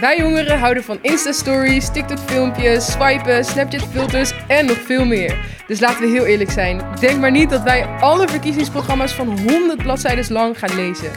Wij 0.00 0.18
jongeren 0.18 0.58
houden 0.58 0.84
van 0.84 0.98
Insta-stories, 1.02 1.88
TikTok-filmpjes, 1.92 2.92
swipen, 2.92 3.44
Snapchat-filters 3.44 4.32
en 4.46 4.66
nog 4.66 4.76
veel 4.76 5.04
meer. 5.04 5.36
Dus 5.66 5.80
laten 5.80 6.00
we 6.00 6.06
heel 6.06 6.26
eerlijk 6.26 6.50
zijn. 6.50 6.82
Denk 7.00 7.20
maar 7.20 7.30
niet 7.30 7.50
dat 7.50 7.62
wij 7.62 7.84
alle 7.86 8.28
verkiezingsprogramma's 8.28 9.12
van 9.12 9.50
100 9.50 9.82
bladzijden 9.82 10.32
lang 10.32 10.58
gaan 10.58 10.76
lezen. 10.76 11.10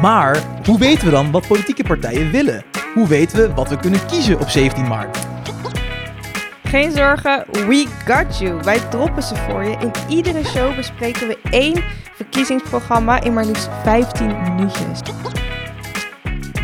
Maar 0.00 0.42
hoe 0.64 0.78
weten 0.78 1.04
we 1.04 1.10
dan 1.10 1.30
wat 1.30 1.46
politieke 1.46 1.82
partijen 1.82 2.30
willen? 2.30 2.64
Hoe 2.94 3.08
weten 3.08 3.36
we 3.36 3.54
wat 3.54 3.68
we 3.68 3.76
kunnen 3.76 4.06
kiezen 4.06 4.40
op 4.40 4.48
17 4.48 4.88
maart? 4.88 5.18
Geen 6.64 6.92
zorgen, 6.92 7.44
we 7.52 7.86
got 8.06 8.38
you. 8.38 8.60
Wij 8.62 8.78
droppen 8.90 9.22
ze 9.22 9.36
voor 9.36 9.64
je. 9.64 9.76
In 9.80 9.92
iedere 10.08 10.44
show 10.44 10.76
bespreken 10.76 11.28
we 11.28 11.38
één 11.50 11.84
verkiezingsprogramma 12.14 13.22
in 13.22 13.32
maar 13.32 13.44
liefst 13.44 13.68
15 13.82 14.42
minuutjes. 14.42 15.00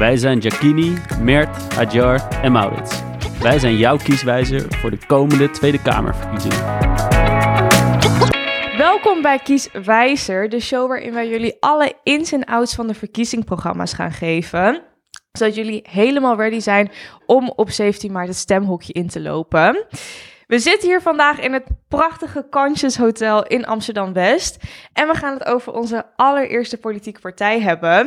Wij 0.01 0.17
zijn 0.17 0.39
Jacquini, 0.39 0.95
Mert, 1.23 1.79
Adjar 1.79 2.29
en 2.43 2.53
Maurits. 2.53 3.03
Wij 3.41 3.59
zijn 3.59 3.77
jouw 3.77 3.97
kieswijzer 3.97 4.75
voor 4.75 4.91
de 4.91 5.07
komende 5.07 5.51
Tweede 5.51 5.83
Kamerverkiezingen. 5.83 6.59
Welkom 8.77 9.23
bij 9.23 9.39
Kieswijzer, 9.39 10.49
de 10.49 10.61
show 10.61 10.89
waarin 10.89 11.13
wij 11.13 11.29
jullie 11.29 11.57
alle 11.61 11.93
ins 12.03 12.33
en 12.33 12.45
outs 12.45 12.75
van 12.75 12.87
de 12.87 12.95
verkiezingsprogramma's 12.95 13.93
gaan 13.93 14.13
geven. 14.13 14.83
Zodat 15.33 15.55
jullie 15.55 15.85
helemaal 15.91 16.37
ready 16.37 16.61
zijn 16.61 16.91
om 17.27 17.53
op 17.57 17.71
17 17.71 18.13
maart 18.13 18.29
het 18.29 18.37
stemhokje 18.37 18.93
in 18.93 19.09
te 19.09 19.21
lopen. 19.21 19.87
We 20.51 20.59
zitten 20.59 20.89
hier 20.89 21.03
vandaag 21.03 21.41
in 21.41 21.53
het 21.53 21.63
prachtige 21.89 22.47
Kansjes 22.51 22.97
Hotel 22.97 23.47
in 23.47 23.67
Amsterdam-West. 23.67 24.57
En 24.93 25.09
we 25.09 25.15
gaan 25.15 25.33
het 25.35 25.47
over 25.47 25.73
onze 25.73 26.05
allereerste 26.17 26.77
politieke 26.77 27.21
partij 27.21 27.61
hebben. 27.61 28.07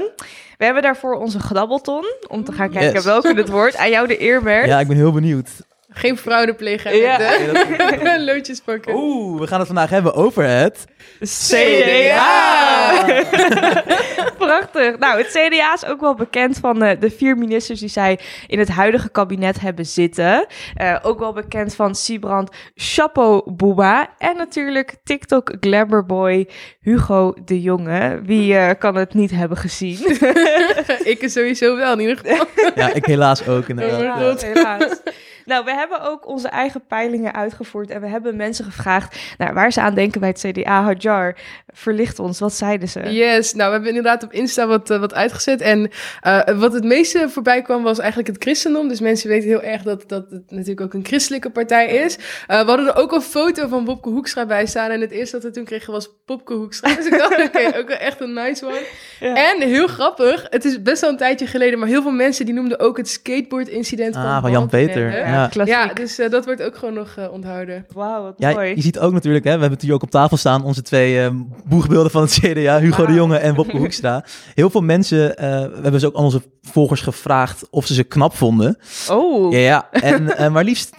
We 0.58 0.66
hebben 0.66 0.84
daarvoor 0.84 1.16
onze 1.16 1.40
gdabbelton, 1.40 2.06
om 2.28 2.44
te 2.44 2.52
gaan 2.52 2.70
kijken 2.70 2.94
Yes. 2.94 3.04
welke 3.06 3.34
het 3.34 3.50
wordt. 3.50 3.78
Aan 3.78 3.90
jou 3.90 4.08
de 4.08 4.22
eer, 4.22 4.42
Bert. 4.42 4.66
Ja, 4.68 4.80
ik 4.80 4.88
ben 4.88 4.96
heel 4.96 5.12
benieuwd. 5.12 5.50
Geen 5.90 6.18
fraude 6.18 6.54
plegen 6.54 6.96
Ja. 6.98 8.18
loodjes 8.34 8.60
pakken. 8.60 8.94
Oeh, 8.96 9.40
we 9.40 9.48
gaan 9.48 9.58
het 9.58 9.68
vandaag 9.68 9.90
hebben 9.90 10.14
over 10.14 10.44
het... 10.44 10.86
CDA! 11.20 13.03
Prachtig. 14.38 14.98
Nou, 15.00 15.18
het 15.18 15.28
CDA 15.28 15.74
is 15.74 15.86
ook 15.86 16.02
wel 16.02 16.16
bekend 16.16 16.58
van 16.58 16.84
eh, 16.84 17.00
de 17.00 17.10
vier 17.10 17.38
ministers 17.38 17.80
die 17.80 17.90
zij 17.90 18.20
in 18.48 18.60
het 18.60 18.70
huidige 18.70 19.10
kabinet 19.10 19.60
hebben 19.60 19.86
zitten. 19.86 20.46
Eh, 20.76 20.96
ook 21.02 21.20
wel 21.20 21.34
bekend 21.34 21.76
van 21.76 21.96
Sibrand 21.96 22.56
Chapeau 22.76 23.52
Booba. 23.52 24.10
En 24.18 24.38
natuurlijk 24.38 24.96
TikTok 25.04 25.54
Glamourboy 25.60 26.48
Hugo 26.80 27.34
de 27.46 27.62
Jonge. 27.62 28.22
Wie 28.24 28.56
eh, 28.56 28.80
kan 28.80 28.96
het 28.96 29.14
niet 29.14 29.32
hebben 29.32 29.58
gezien? 29.58 29.98
Ik 31.14 31.22
is 31.22 31.34
sowieso 31.34 31.76
wel 31.76 31.94
in 31.94 32.00
ieder 32.00 32.18
geval. 32.18 32.46
Ja, 32.76 32.94
ik 32.94 33.06
helaas 33.06 33.48
ook 33.48 33.68
inderdaad. 33.68 34.42
Ja, 34.42 34.48
helaas. 34.48 35.02
Nou, 35.46 35.66
we 35.66 35.72
hebben 35.72 36.02
ook 36.02 36.28
onze 36.28 36.48
eigen 36.48 36.86
peilingen 36.88 37.34
uitgevoerd 37.34 37.90
en 37.90 38.02
we 38.02 38.08
hebben 38.08 38.36
mensen 38.36 38.66
gevraagd 38.66 39.20
nou, 39.38 39.54
waar 39.54 39.72
ze 39.72 39.82
aan 39.82 39.96
denken 39.96 40.20
bij 40.20 40.30
het 40.30 40.46
CDA. 40.48 40.84
Hadjar, 40.84 41.36
verlicht 41.74 42.20
ons, 42.20 42.40
wat 42.40 42.54
zeiden 42.54 42.90
ze? 42.90 43.00
Yes, 43.00 43.54
nou 43.54 43.68
we 43.68 43.74
hebben 43.74 43.90
inderdaad 43.90 44.24
op 44.24 44.34
Insta 44.34 44.68
wat, 44.68 44.90
eh, 44.90 45.00
wat 45.00 45.14
uitgezet. 45.14 45.62
En 45.62 45.90
eh, 46.22 46.60
wat 46.60 46.74
het 46.74 46.84
meeste 46.84 47.30
voorbij 47.30 47.62
kwam 47.62 47.84
was 47.84 48.00
eigenlijk 48.00 48.30
het 48.30 48.42
christendom. 48.44 48.88
Dus 48.88 49.00
mensen 49.00 49.30
weten 49.30 49.48
heel 49.48 49.62
erg 49.62 49.82
dat, 49.82 50.04
dat 50.10 50.30
het 50.30 50.52
natuurlijk 50.52 50.82
ook 50.82 50.94
een 50.94 51.06
christelijke 51.06 51.50
partij 51.50 51.88
is. 51.88 52.18
Eh, 52.48 52.60
we 52.62 52.68
hadden 52.68 52.88
er 52.88 52.96
ook 52.96 53.12
een 53.12 53.22
foto 53.22 53.68
van 53.68 53.86
Bobke 53.86 54.10
Hoekstra 54.10 54.46
bij 54.46 54.66
staan. 54.66 54.90
En 54.90 55.02
het 55.02 55.12
eerste 55.12 55.36
dat 55.36 55.46
we 55.46 55.52
toen 55.52 55.64
kregen 55.64 55.94
was 55.94 56.10
Popke 56.26 56.54
Hoekstra. 56.54 56.96
Dus 56.96 57.06
ik 57.06 57.18
dacht, 57.18 57.44
oké, 57.48 57.78
ook 57.78 57.88
wel 57.88 57.98
echt 57.98 58.22
een 58.22 58.34
nice 58.34 58.66
one. 58.66 58.82
Ja. 59.20 59.52
En 59.52 59.62
heel 59.68 59.88
grappig, 59.88 60.48
het 60.50 60.66
is 60.66 60.82
best 60.82 61.02
wel 61.02 61.10
een 61.10 61.18
tijdje 61.18 61.48
geleden, 61.48 61.80
maar 61.80 61.88
heel 61.88 62.02
veel 62.02 62.12
mensen 62.12 62.46
die 62.46 62.54
noemden 62.54 62.80
ook 62.80 62.98
het 62.98 63.10
skateboard-incident 63.10 64.16
Ah, 64.16 64.42
van 64.42 64.52
Jan 64.52 64.68
Peter. 64.68 65.04
Balkenende. 65.04 65.33
Ja. 65.34 65.48
klassiek. 65.48 65.74
Ja, 65.76 65.94
dus 65.94 66.20
eh, 66.20 66.30
dat 66.30 66.46
wordt 66.46 66.62
ook 66.64 66.76
gewoon 66.78 66.94
nog 66.94 67.14
eh, 67.18 67.32
onthouden. 67.32 67.86
Wauw, 67.94 68.24
wat 68.24 68.34
Ja, 68.38 68.52
mooi. 68.52 68.76
je 68.76 68.82
ziet 68.82 69.00
ook 69.00 69.14
natuurlijk, 69.14 69.44
hè, 69.44 69.54
we 69.54 69.60
hebben 69.60 69.78
het 69.78 69.82
hier 69.82 69.94
ook 69.94 70.04
op 70.04 70.12
tafel 70.12 70.38
staan, 70.38 70.64
onze 70.64 70.82
twee 70.82 71.20
eh, 71.22 71.30
boegbeelden 71.66 72.12
van 72.12 72.22
het 72.22 72.32
CDA, 72.42 72.80
Hugo 72.80 72.96
de 72.98 73.04
Wauw. 73.04 73.16
Jonge 73.16 73.38
en 73.38 73.54
Bobke 73.56 73.78
Hoekstra. 73.78 74.24
Heel 74.54 74.70
veel 74.70 74.82
mensen, 74.82 75.38
eh, 75.38 75.50
we 75.62 75.80
hebben 75.82 76.00
ze 76.00 76.08
ook 76.08 76.16
aan 76.16 76.24
onze 76.24 76.42
volgers 76.62 77.02
gevraagd 77.02 77.68
of 77.70 77.86
ze 77.86 77.94
ze 77.94 78.04
knap 78.04 78.36
vonden. 78.36 78.78
Oh, 79.10 79.52
Ja, 79.54 79.60
ja. 79.60 79.88
En 79.92 80.30
eh, 80.38 80.52
maar 80.52 80.64
liefst 80.64 80.90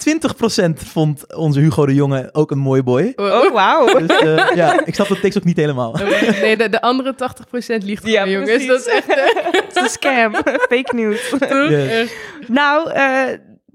20% 0.66 0.70
vond 0.74 1.34
onze 1.34 1.60
Hugo 1.60 1.86
de 1.86 1.94
Jonge 1.94 2.28
ook 2.32 2.50
een 2.50 2.58
mooi 2.58 2.82
boy. 2.82 3.12
oh 3.16 3.52
wauw. 3.52 3.86
Dus 4.06 4.18
eh, 4.18 4.50
ja, 4.54 4.86
ik 4.86 4.94
snap 4.94 5.08
de 5.08 5.20
tekst 5.20 5.38
ook 5.38 5.44
niet 5.44 5.56
helemaal. 5.56 5.96
Nee, 6.40 6.56
de, 6.56 6.68
de 6.68 6.80
andere 6.80 7.14
80% 7.14 7.84
liegt 7.84 8.06
Ja, 8.06 8.26
jongens. 8.28 8.50
precies. 8.50 8.66
Dat 8.68 8.80
is 8.80 8.86
echt... 8.86 9.08
is 9.68 9.82
een 9.82 9.88
scam. 9.88 10.34
Fake 10.44 10.90
news. 10.94 11.34
Yes. 11.68 12.10
Nou, 12.46 12.90
eh, 12.90 13.22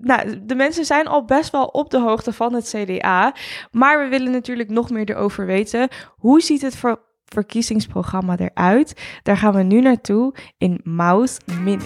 nou, 0.01 0.39
de 0.45 0.55
mensen 0.55 0.85
zijn 0.85 1.07
al 1.07 1.25
best 1.25 1.51
wel 1.51 1.65
op 1.65 1.89
de 1.89 1.99
hoogte 1.99 2.33
van 2.33 2.53
het 2.53 2.75
CDA. 2.75 3.33
Maar 3.71 4.03
we 4.03 4.07
willen 4.09 4.31
natuurlijk 4.31 4.69
nog 4.69 4.89
meer 4.89 5.09
erover 5.09 5.45
weten. 5.45 5.87
Hoe 6.17 6.41
ziet 6.41 6.61
het 6.61 6.75
ver- 6.75 7.01
verkiezingsprogramma 7.25 8.37
eruit? 8.37 8.93
Daar 9.23 9.37
gaan 9.37 9.53
we 9.53 9.63
nu 9.63 9.81
naartoe 9.81 10.35
in 10.57 10.79
Mouse 10.83 11.39
Minute. 11.63 11.85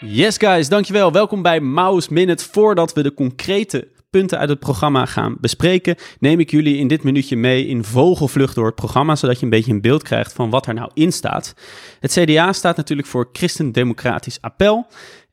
Yes 0.00 0.36
guys, 0.36 0.68
dankjewel. 0.68 1.12
Welkom 1.12 1.42
bij 1.42 1.60
Mouse 1.60 2.12
Minute. 2.12 2.44
Voordat 2.50 2.92
we 2.92 3.02
de 3.02 3.14
concrete 3.14 3.88
punten 4.10 4.38
uit 4.38 4.48
het 4.48 4.58
programma 4.58 5.06
gaan 5.06 5.36
bespreken, 5.40 5.96
neem 6.18 6.40
ik 6.40 6.50
jullie 6.50 6.76
in 6.76 6.88
dit 6.88 7.02
minuutje 7.02 7.36
mee 7.36 7.66
in 7.66 7.84
vogelvlucht 7.84 8.54
door 8.54 8.66
het 8.66 8.74
programma, 8.74 9.16
zodat 9.16 9.38
je 9.38 9.44
een 9.44 9.50
beetje 9.50 9.72
een 9.72 9.80
beeld 9.80 10.02
krijgt 10.02 10.32
van 10.32 10.50
wat 10.50 10.66
er 10.66 10.74
nou 10.74 10.90
in 10.94 11.12
staat. 11.12 11.54
Het 12.00 12.12
CDA 12.12 12.52
staat 12.52 12.76
natuurlijk 12.76 13.08
voor 13.08 13.28
Christendemocratisch 13.32 14.40
Appel. 14.40 14.86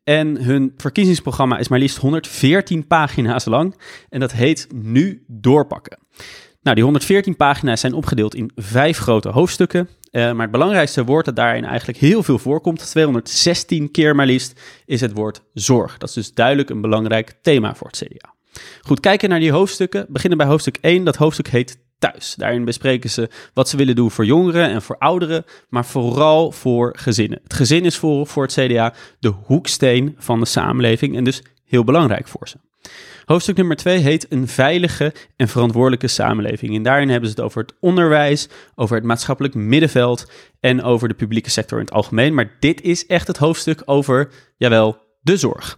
En 0.04 0.44
hun 0.44 0.74
verkiezingsprogramma 0.78 1.58
is 1.58 1.68
maar 1.68 1.80
liefst 1.80 1.98
114 1.98 2.88
pagina's 2.88 3.46
lang. 3.46 3.76
En 4.10 4.20
dat 4.20 4.32
heet 4.32 4.68
Nu 4.74 5.24
doorpakken. 5.28 5.98
Nou, 6.62 6.76
die 6.76 6.84
114 6.84 7.36
pagina's 7.36 7.80
zijn 7.80 7.94
opgedeeld 7.94 8.36
in 8.36 8.52
vijf 8.56 8.98
grote 8.98 9.30
hoofdstukken. 9.30 9.90
Eh, 10.12 10.32
maar 10.32 10.42
het 10.42 10.52
belangrijkste 10.52 11.04
woord 11.04 11.26
dat 11.26 11.36
daarin 11.36 11.66
eigenlijk 11.66 11.98
heel 11.98 12.24
veel 12.24 12.38
voorkomt, 12.38 12.90
216 12.90 13.92
keer 13.92 14.16
maar 14.16 14.26
liefst, 14.26 14.62
is 14.86 15.02
het 15.02 15.14
woord 15.14 15.42
zorg. 15.54 15.98
Dat 15.98 16.10
is 16.10 16.16
dus 16.16 16.34
duidelijk 16.34 16.70
een 16.70 16.82
belangrijk 16.82 17.34
thema 17.42 17.76
voor 17.76 17.88
het 17.88 17.98
CDA. 17.98 18.35
Goed, 18.82 19.00
kijken 19.00 19.30
naar 19.30 19.40
die 19.40 19.52
hoofdstukken. 19.52 20.06
Beginnen 20.10 20.38
bij 20.38 20.48
hoofdstuk 20.48 20.78
1. 20.82 21.04
Dat 21.04 21.16
hoofdstuk 21.16 21.48
heet 21.48 21.78
Thuis. 22.00 22.36
Daarin 22.38 22.66
bespreken 22.66 23.10
ze 23.10 23.30
wat 23.54 23.70
ze 23.70 23.78
willen 23.78 23.96
doen 23.96 24.12
voor 24.12 24.26
jongeren 24.26 24.70
en 24.70 24.82
voor 24.82 24.98
ouderen, 24.98 25.46
maar 25.70 25.86
vooral 25.86 26.52
voor 26.52 26.94
gezinnen. 26.98 27.40
Het 27.44 27.54
gezin 27.54 27.86
is 27.86 27.98
voor, 27.98 28.28
voor 28.28 28.44
het 28.44 28.54
CDA 28.54 28.94
de 29.20 29.34
hoeksteen 29.44 30.16
van 30.18 30.40
de 30.40 30.46
samenleving 30.46 31.16
en 31.16 31.24
dus 31.24 31.42
heel 31.66 31.84
belangrijk 31.84 32.28
voor 32.28 32.48
ze. 32.48 32.58
Hoofdstuk 33.26 33.58
nummer 33.58 33.76
2 33.76 33.98
heet 33.98 34.26
Een 34.30 34.48
veilige 34.48 35.14
en 35.36 35.48
verantwoordelijke 35.48 36.08
samenleving. 36.08 36.76
En 36.76 36.84
daarin 36.84 37.10
hebben 37.10 37.30
ze 37.30 37.36
het 37.36 37.46
over 37.46 37.62
het 37.62 37.74
onderwijs, 37.80 38.48
over 38.76 38.96
het 38.96 39.06
maatschappelijk 39.06 39.54
middenveld 39.54 40.32
en 40.60 40.84
over 40.84 41.08
de 41.08 41.14
publieke 41.14 41.50
sector 41.50 41.80
in 41.80 41.86
het 41.86 41.94
algemeen. 41.94 42.34
Maar 42.34 42.56
dit 42.60 42.82
is 42.82 43.06
echt 43.06 43.28
het 43.28 43.38
hoofdstuk 43.38 43.82
over, 43.86 44.30
jawel, 44.58 44.98
de 45.22 45.38
zorg. 45.38 45.78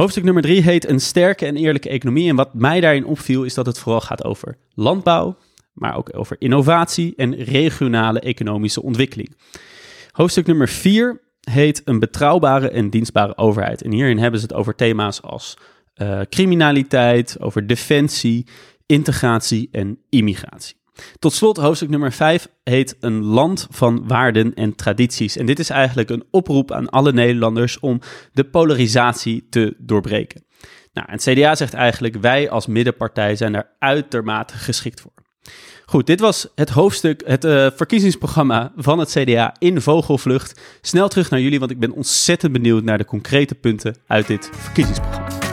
Hoofdstuk 0.00 0.24
nummer 0.24 0.42
3 0.42 0.62
heet 0.62 0.88
Een 0.88 1.00
sterke 1.00 1.46
en 1.46 1.56
eerlijke 1.56 1.88
economie. 1.88 2.28
En 2.28 2.36
wat 2.36 2.54
mij 2.54 2.80
daarin 2.80 3.04
opviel 3.04 3.44
is 3.44 3.54
dat 3.54 3.66
het 3.66 3.78
vooral 3.78 4.00
gaat 4.00 4.24
over 4.24 4.56
landbouw, 4.74 5.36
maar 5.72 5.96
ook 5.96 6.16
over 6.16 6.36
innovatie 6.38 7.12
en 7.16 7.34
regionale 7.34 8.20
economische 8.20 8.82
ontwikkeling. 8.82 9.36
Hoofdstuk 10.10 10.46
nummer 10.46 10.68
4 10.68 11.20
heet 11.40 11.82
Een 11.84 11.98
betrouwbare 11.98 12.70
en 12.70 12.90
dienstbare 12.90 13.36
overheid. 13.36 13.82
En 13.82 13.92
hierin 13.92 14.18
hebben 14.18 14.40
ze 14.40 14.46
het 14.46 14.54
over 14.54 14.74
thema's 14.74 15.22
als 15.22 15.56
eh, 15.94 16.20
criminaliteit, 16.28 17.36
over 17.40 17.66
defensie, 17.66 18.46
integratie 18.86 19.68
en 19.72 19.98
immigratie. 20.08 20.79
Tot 21.18 21.32
slot, 21.32 21.56
hoofdstuk 21.56 21.88
nummer 21.88 22.12
5 22.12 22.48
heet 22.64 22.96
Een 23.00 23.24
land 23.24 23.66
van 23.70 24.06
waarden 24.06 24.54
en 24.54 24.74
tradities. 24.74 25.36
En 25.36 25.46
dit 25.46 25.58
is 25.58 25.70
eigenlijk 25.70 26.10
een 26.10 26.24
oproep 26.30 26.72
aan 26.72 26.88
alle 26.88 27.12
Nederlanders 27.12 27.78
om 27.78 28.00
de 28.32 28.44
polarisatie 28.44 29.46
te 29.50 29.74
doorbreken. 29.78 30.44
Nou, 30.92 31.10
het 31.10 31.22
CDA 31.22 31.54
zegt 31.54 31.74
eigenlijk, 31.74 32.16
wij 32.16 32.50
als 32.50 32.66
middenpartij 32.66 33.36
zijn 33.36 33.52
daar 33.52 33.76
uitermate 33.78 34.54
geschikt 34.54 35.00
voor. 35.00 35.12
Goed, 35.84 36.06
dit 36.06 36.20
was 36.20 36.48
het 36.54 36.70
hoofdstuk, 36.70 37.22
het 37.26 37.44
eh, 37.44 37.66
verkiezingsprogramma 37.74 38.72
van 38.76 38.98
het 38.98 39.10
CDA 39.10 39.54
in 39.58 39.80
vogelvlucht. 39.80 40.60
Snel 40.80 41.08
terug 41.08 41.30
naar 41.30 41.40
jullie, 41.40 41.58
want 41.58 41.70
ik 41.70 41.78
ben 41.78 41.92
ontzettend 41.92 42.52
benieuwd 42.52 42.84
naar 42.84 42.98
de 42.98 43.04
concrete 43.04 43.54
punten 43.54 43.96
uit 44.06 44.26
dit 44.26 44.50
verkiezingsprogramma. 44.52 45.49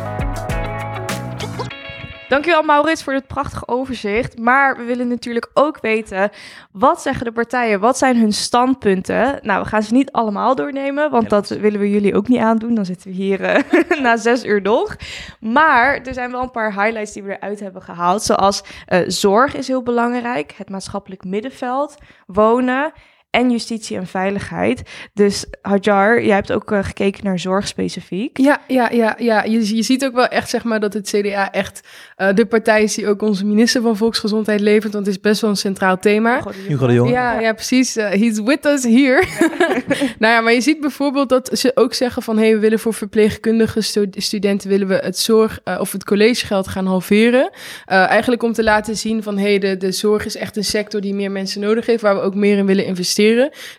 Dankjewel 2.27 2.63
Maurits 2.63 3.03
voor 3.03 3.13
dit 3.13 3.27
prachtige 3.27 3.67
overzicht. 3.67 4.39
Maar 4.39 4.77
we 4.77 4.83
willen 4.83 5.07
natuurlijk 5.07 5.49
ook 5.53 5.79
weten, 5.81 6.29
wat 6.71 7.01
zeggen 7.01 7.25
de 7.25 7.31
partijen? 7.31 7.79
Wat 7.79 7.97
zijn 7.97 8.17
hun 8.17 8.33
standpunten? 8.33 9.39
Nou, 9.41 9.63
we 9.63 9.69
gaan 9.69 9.83
ze 9.83 9.93
niet 9.93 10.11
allemaal 10.11 10.55
doornemen, 10.55 11.11
want 11.11 11.29
dat 11.29 11.49
willen 11.49 11.79
we 11.79 11.89
jullie 11.89 12.15
ook 12.15 12.27
niet 12.27 12.39
aandoen. 12.39 12.75
Dan 12.75 12.85
zitten 12.85 13.09
we 13.09 13.15
hier 13.15 13.43
eh, 13.43 13.99
na 14.01 14.17
zes 14.17 14.45
uur 14.45 14.61
nog. 14.61 14.95
Maar 15.39 16.01
er 16.01 16.13
zijn 16.13 16.31
wel 16.31 16.41
een 16.41 16.51
paar 16.51 16.73
highlights 16.73 17.13
die 17.13 17.23
we 17.23 17.37
eruit 17.37 17.59
hebben 17.59 17.81
gehaald. 17.81 18.23
Zoals 18.23 18.63
eh, 18.85 18.99
zorg 19.07 19.55
is 19.55 19.67
heel 19.67 19.83
belangrijk, 19.83 20.53
het 20.57 20.69
maatschappelijk 20.69 21.23
middenveld, 21.23 21.95
wonen 22.25 22.91
en 23.29 23.51
justitie 23.51 23.97
en 23.97 24.07
veiligheid. 24.07 24.81
Dus 25.13 25.45
Hajar, 25.61 26.23
jij 26.23 26.35
hebt 26.35 26.51
ook 26.51 26.71
eh, 26.71 26.83
gekeken 26.83 27.23
naar 27.23 27.39
zorg 27.39 27.67
specifiek. 27.67 28.37
Ja, 28.37 28.61
ja, 28.67 28.91
ja, 28.91 29.15
ja. 29.19 29.43
Je, 29.43 29.75
je 29.75 29.81
ziet 29.81 30.05
ook 30.05 30.13
wel 30.13 30.27
echt 30.27 30.49
zeg 30.49 30.63
maar, 30.63 30.79
dat 30.79 30.93
het 30.93 31.09
CDA 31.09 31.51
echt 31.51 31.87
eh, 32.15 32.33
de 32.33 32.45
partij 32.45 32.83
is 32.83 32.95
die 32.95 33.07
ook 33.07 33.21
onze 33.21 33.45
minister 33.45 33.81
van 33.81 33.97
Volksgezondheid 33.97 34.59
levert. 34.59 34.93
Want 34.93 35.05
het 35.05 35.15
is 35.15 35.21
best 35.21 35.41
wel 35.41 35.49
een 35.49 35.55
centraal 35.55 35.99
thema. 35.99 36.43
Hugo 36.67 36.87
de 36.87 36.93
Jonge. 36.93 37.11
Ja, 37.11 37.39
ja, 37.39 37.53
precies. 37.53 37.97
Uh, 37.97 38.09
he's 38.09 38.39
with 38.39 38.65
us 38.65 38.83
here. 38.83 39.23
nou 40.19 40.33
ja, 40.33 40.41
maar 40.41 40.53
je 40.53 40.61
ziet 40.61 40.79
bijvoorbeeld 40.79 41.29
dat 41.29 41.49
ze 41.53 41.71
ook 41.75 41.93
zeggen 41.93 42.21
van... 42.21 42.37
hey, 42.37 42.53
we 42.53 42.59
willen 42.59 42.79
voor 42.79 42.93
verpleegkundige 42.93 43.81
stu 43.81 44.07
studenten... 44.11 44.69
willen 44.69 44.87
we 44.87 44.95
het 44.95 45.17
zorg 45.17 45.59
uh, 45.65 45.77
of 45.79 45.91
het 45.91 46.03
collegegeld 46.03 46.67
gaan 46.67 46.85
halveren. 46.85 47.49
Uh, 47.51 48.07
eigenlijk 48.09 48.43
om 48.43 48.53
te 48.53 48.63
laten 48.63 48.97
zien 48.97 49.23
van... 49.23 49.37
hey, 49.37 49.59
de, 49.59 49.77
de 49.77 49.91
zorg 49.91 50.25
is 50.25 50.35
echt 50.35 50.57
een 50.57 50.63
sector 50.63 51.01
die 51.01 51.13
meer 51.13 51.31
mensen 51.31 51.61
nodig 51.61 51.85
heeft... 51.85 52.01
waar 52.01 52.15
we 52.15 52.21
ook 52.21 52.35
meer 52.35 52.57
in 52.57 52.65
willen 52.65 52.85
investeren. 52.85 53.26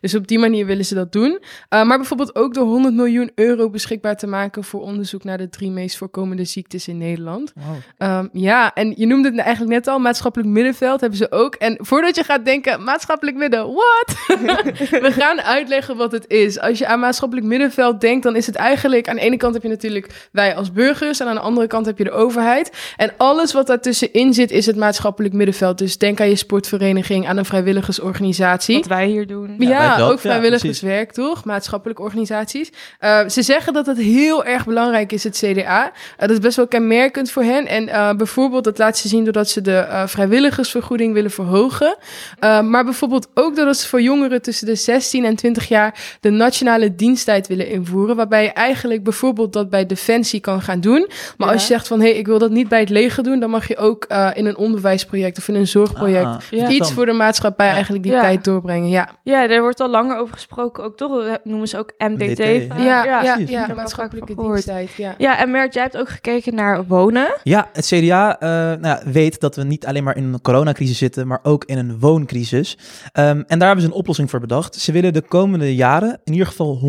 Dus 0.00 0.14
op 0.14 0.26
die 0.26 0.38
manier 0.38 0.66
willen 0.66 0.84
ze 0.84 0.94
dat 0.94 1.12
doen. 1.12 1.40
maar 1.68 1.96
bijvoorbeeld 1.98 2.34
ook 2.34 2.54
door 2.54 2.66
100 2.66 2.94
miljoen 2.94 3.30
euro 3.34 3.70
beschikbaar 3.70 4.16
te 4.16 4.26
maken... 4.26 4.64
voor 4.64 4.80
onderzoek 4.80 5.24
naar 5.24 5.38
de 5.38 5.48
drie 5.48 5.70
meest 5.70 5.96
voorkomende 5.96 6.44
ziektes 6.44 6.88
in 6.88 6.98
Nederland. 6.98 7.52
Wow. 7.54 8.18
Um, 8.18 8.28
ja, 8.32 8.74
en 8.74 8.94
je 8.96 9.06
noemde 9.06 9.28
het 9.28 9.38
eigenlijk 9.38 9.72
net 9.74 9.86
al... 9.86 9.98
maatschappelijk 9.98 10.48
middenveld 10.48 11.00
hebben 11.00 11.18
ze 11.18 11.30
ook. 11.30 11.54
En 11.54 11.78
voordat 11.80 12.16
je 12.16 12.24
gaat 12.24 12.44
denken, 12.44 12.84
maatschappelijk 12.84 13.36
midden, 13.36 13.60
what? 13.60 14.16
we 15.06 15.12
gaan 15.12 15.40
uitleggen 15.40 15.96
wat 15.96 16.12
het 16.12 16.24
is. 16.28 16.60
Als 16.60 16.78
je 16.78 16.86
aan 16.86 17.00
maatschappelijk 17.00 17.46
middenveld 17.46 18.00
denkt, 18.00 18.22
dan 18.22 18.36
is 18.36 18.46
het 18.46 18.54
eigenlijk... 18.54 19.08
aan 19.08 19.16
de 19.16 19.22
ene 19.22 19.36
kant 19.36 19.54
heb 19.54 19.62
je 19.62 19.68
natuurlijk 19.68 20.28
wij 20.32 20.54
als 20.54 20.72
burgers... 20.72 21.20
en 21.20 21.26
aan 21.26 21.34
de 21.34 21.40
andere 21.40 21.66
kant 21.66 21.86
heb 21.86 21.98
je 21.98 22.04
de 22.04 22.10
overheid. 22.10 22.92
En 22.96 23.12
alles 23.16 23.52
wat 23.52 23.66
daartussenin 23.66 24.34
zit, 24.34 24.50
is 24.50 24.66
het 24.66 24.76
maatschappelijk 24.76 25.34
middenveld. 25.34 25.78
Dus 25.78 25.98
denk 25.98 26.20
aan 26.20 26.28
je 26.28 26.36
sportvereniging, 26.36 27.28
aan 27.28 27.36
een 27.36 27.44
vrijwilligersorganisatie. 27.44 28.76
Wat 28.76 28.86
wij 28.86 29.06
hier 29.06 29.26
doen. 29.28 29.54
Ja, 29.58 29.68
ja 29.68 30.00
ook 30.00 30.20
vrijwilligerswerk, 30.20 31.16
ja, 31.16 31.22
toch? 31.22 31.44
Maatschappelijke 31.44 32.02
organisaties. 32.02 32.70
Uh, 33.00 33.28
ze 33.28 33.42
zeggen 33.42 33.72
dat 33.72 33.86
het 33.86 33.98
heel 33.98 34.44
erg 34.44 34.64
belangrijk 34.64 35.12
is, 35.12 35.24
het 35.24 35.36
CDA. 35.36 35.84
Uh, 35.84 35.90
dat 36.16 36.30
is 36.30 36.38
best 36.38 36.56
wel 36.56 36.68
kenmerkend 36.68 37.30
voor 37.30 37.42
hen. 37.42 37.66
En 37.66 37.88
uh, 37.88 38.12
bijvoorbeeld, 38.12 38.64
dat 38.64 38.78
laat 38.78 38.98
ze 38.98 39.08
zien 39.08 39.24
doordat 39.24 39.48
ze 39.48 39.60
de 39.60 40.04
vrijwilligersvergoeding 40.06 41.14
willen 41.14 41.30
verhogen. 41.30 41.96
maar 42.40 42.84
bijvoorbeeld 42.84 43.28
ook 43.34 43.56
doordat 43.56 43.76
ze 43.76 43.88
voor 43.88 44.02
jongeren 44.02 44.42
tussen 44.42 44.66
de 44.66 44.74
16 44.74 45.24
en 45.24 45.36
20 45.36 45.68
jaar 45.68 46.16
de 46.20 46.30
nationale 46.30 46.94
diensttijd 46.94 47.46
willen 47.46 47.68
invoeren. 47.68 48.16
Waarbij 48.16 48.42
je 48.42 48.52
eigenlijk 48.52 49.02
bijvoorbeeld 49.02 49.52
dat 49.52 49.70
bij 49.70 49.86
Defensie 49.86 50.40
kan 50.40 50.62
gaan 50.62 50.80
doen. 50.80 51.08
Maar 51.36 51.48
ja. 51.48 51.52
als 51.52 51.62
je 51.62 51.68
zegt 51.68 51.88
van 51.88 52.00
hé, 52.00 52.08
hey, 52.08 52.18
ik 52.18 52.26
wil 52.26 52.38
dat 52.38 52.50
niet 52.50 52.68
bij 52.68 52.80
het 52.80 52.88
leger 52.88 53.22
doen, 53.22 53.40
dan 53.40 53.50
mag 53.50 53.68
je 53.68 53.76
ook 53.76 54.06
uh, 54.08 54.30
in 54.34 54.46
een 54.46 54.56
onderwijsproject 54.56 55.38
of 55.38 55.48
in 55.48 55.54
een 55.54 55.66
zorgproject 55.66 56.26
ah, 56.26 56.40
ja. 56.50 56.68
iets 56.68 56.92
voor 56.92 57.06
de 57.06 57.12
maatschappij 57.12 57.66
ja. 57.66 57.72
eigenlijk 57.72 58.02
die 58.02 58.12
tijd 58.12 58.44
doorbrengen. 58.44 58.88
Ja. 58.88 59.08
Ja, 59.30 59.48
er 59.48 59.60
wordt 59.60 59.80
al 59.80 59.88
langer 59.90 60.16
over 60.16 60.34
gesproken. 60.34 60.84
Ook 60.84 60.96
toch 60.96 61.38
noemen 61.44 61.68
ze 61.68 61.78
ook 61.78 61.92
MDT. 61.98 62.36
DT, 62.36 62.38
ja, 62.38 63.04
ja, 63.04 63.22
ja, 63.22 63.36
ja, 63.46 63.74
maatschappelijke 63.74 64.34
diensttijd. 64.34 64.92
Ja. 64.92 65.14
ja, 65.18 65.38
en 65.38 65.50
Mert, 65.50 65.74
jij 65.74 65.82
hebt 65.82 65.96
ook 65.96 66.08
gekeken 66.08 66.54
naar 66.54 66.86
wonen. 66.86 67.36
Ja, 67.42 67.68
het 67.72 67.86
CDA 67.86 68.42
uh, 68.42 68.80
nou, 68.80 69.00
weet 69.04 69.40
dat 69.40 69.56
we 69.56 69.64
niet 69.64 69.86
alleen 69.86 70.04
maar 70.04 70.16
in 70.16 70.24
een 70.24 70.40
coronacrisis 70.40 70.98
zitten, 70.98 71.26
maar 71.26 71.40
ook 71.42 71.64
in 71.64 71.78
een 71.78 71.98
wooncrisis. 71.98 72.78
Um, 73.12 73.44
en 73.46 73.58
daar 73.58 73.66
hebben 73.66 73.80
ze 73.84 73.90
een 73.90 73.96
oplossing 73.96 74.30
voor 74.30 74.40
bedacht. 74.40 74.74
Ze 74.74 74.92
willen 74.92 75.12
de 75.12 75.22
komende 75.22 75.74
jaren 75.74 76.20
in 76.24 76.32
ieder 76.32 76.46
geval 76.46 76.80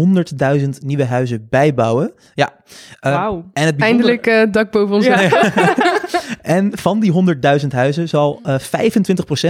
100.000 0.60 0.70
nieuwe 0.80 1.06
huizen 1.06 1.48
bijbouwen. 1.50 2.14
Ja. 2.34 2.54
Uh, 3.02 3.26
wow. 3.26 3.44
en 3.54 3.66
het 3.66 3.78
bijzondere... 3.78 4.10
Eindelijk 4.10 4.28
uh, 4.28 4.54
dak 4.54 4.72
boven 4.72 4.96
ons 4.96 5.06
ja. 5.06 5.30
En 6.42 6.78
van 6.78 7.00
die 7.00 7.14
100.000 7.62 7.68
huizen 7.68 8.10
zal 8.10 8.42
uh, 8.46 8.56
25%, 8.60 8.62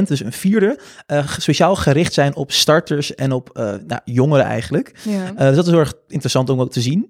dus 0.03 0.19
een 0.19 0.31
vierde, 0.31 0.79
uh, 1.07 1.27
speciaal 1.37 1.75
gericht 1.75 2.13
zijn 2.13 2.35
op 2.35 2.51
starters 2.51 3.15
en 3.15 3.31
op 3.31 3.49
uh, 3.53 3.63
nou, 3.87 4.01
jongeren 4.05 4.45
eigenlijk. 4.45 4.93
Ja. 5.03 5.45
dus 5.47 5.55
dat 5.55 5.65
is 5.65 5.71
heel 5.71 5.79
erg 5.79 5.93
interessant 6.07 6.49
om 6.49 6.61
ook 6.61 6.71
te 6.71 6.81
zien. 6.81 7.09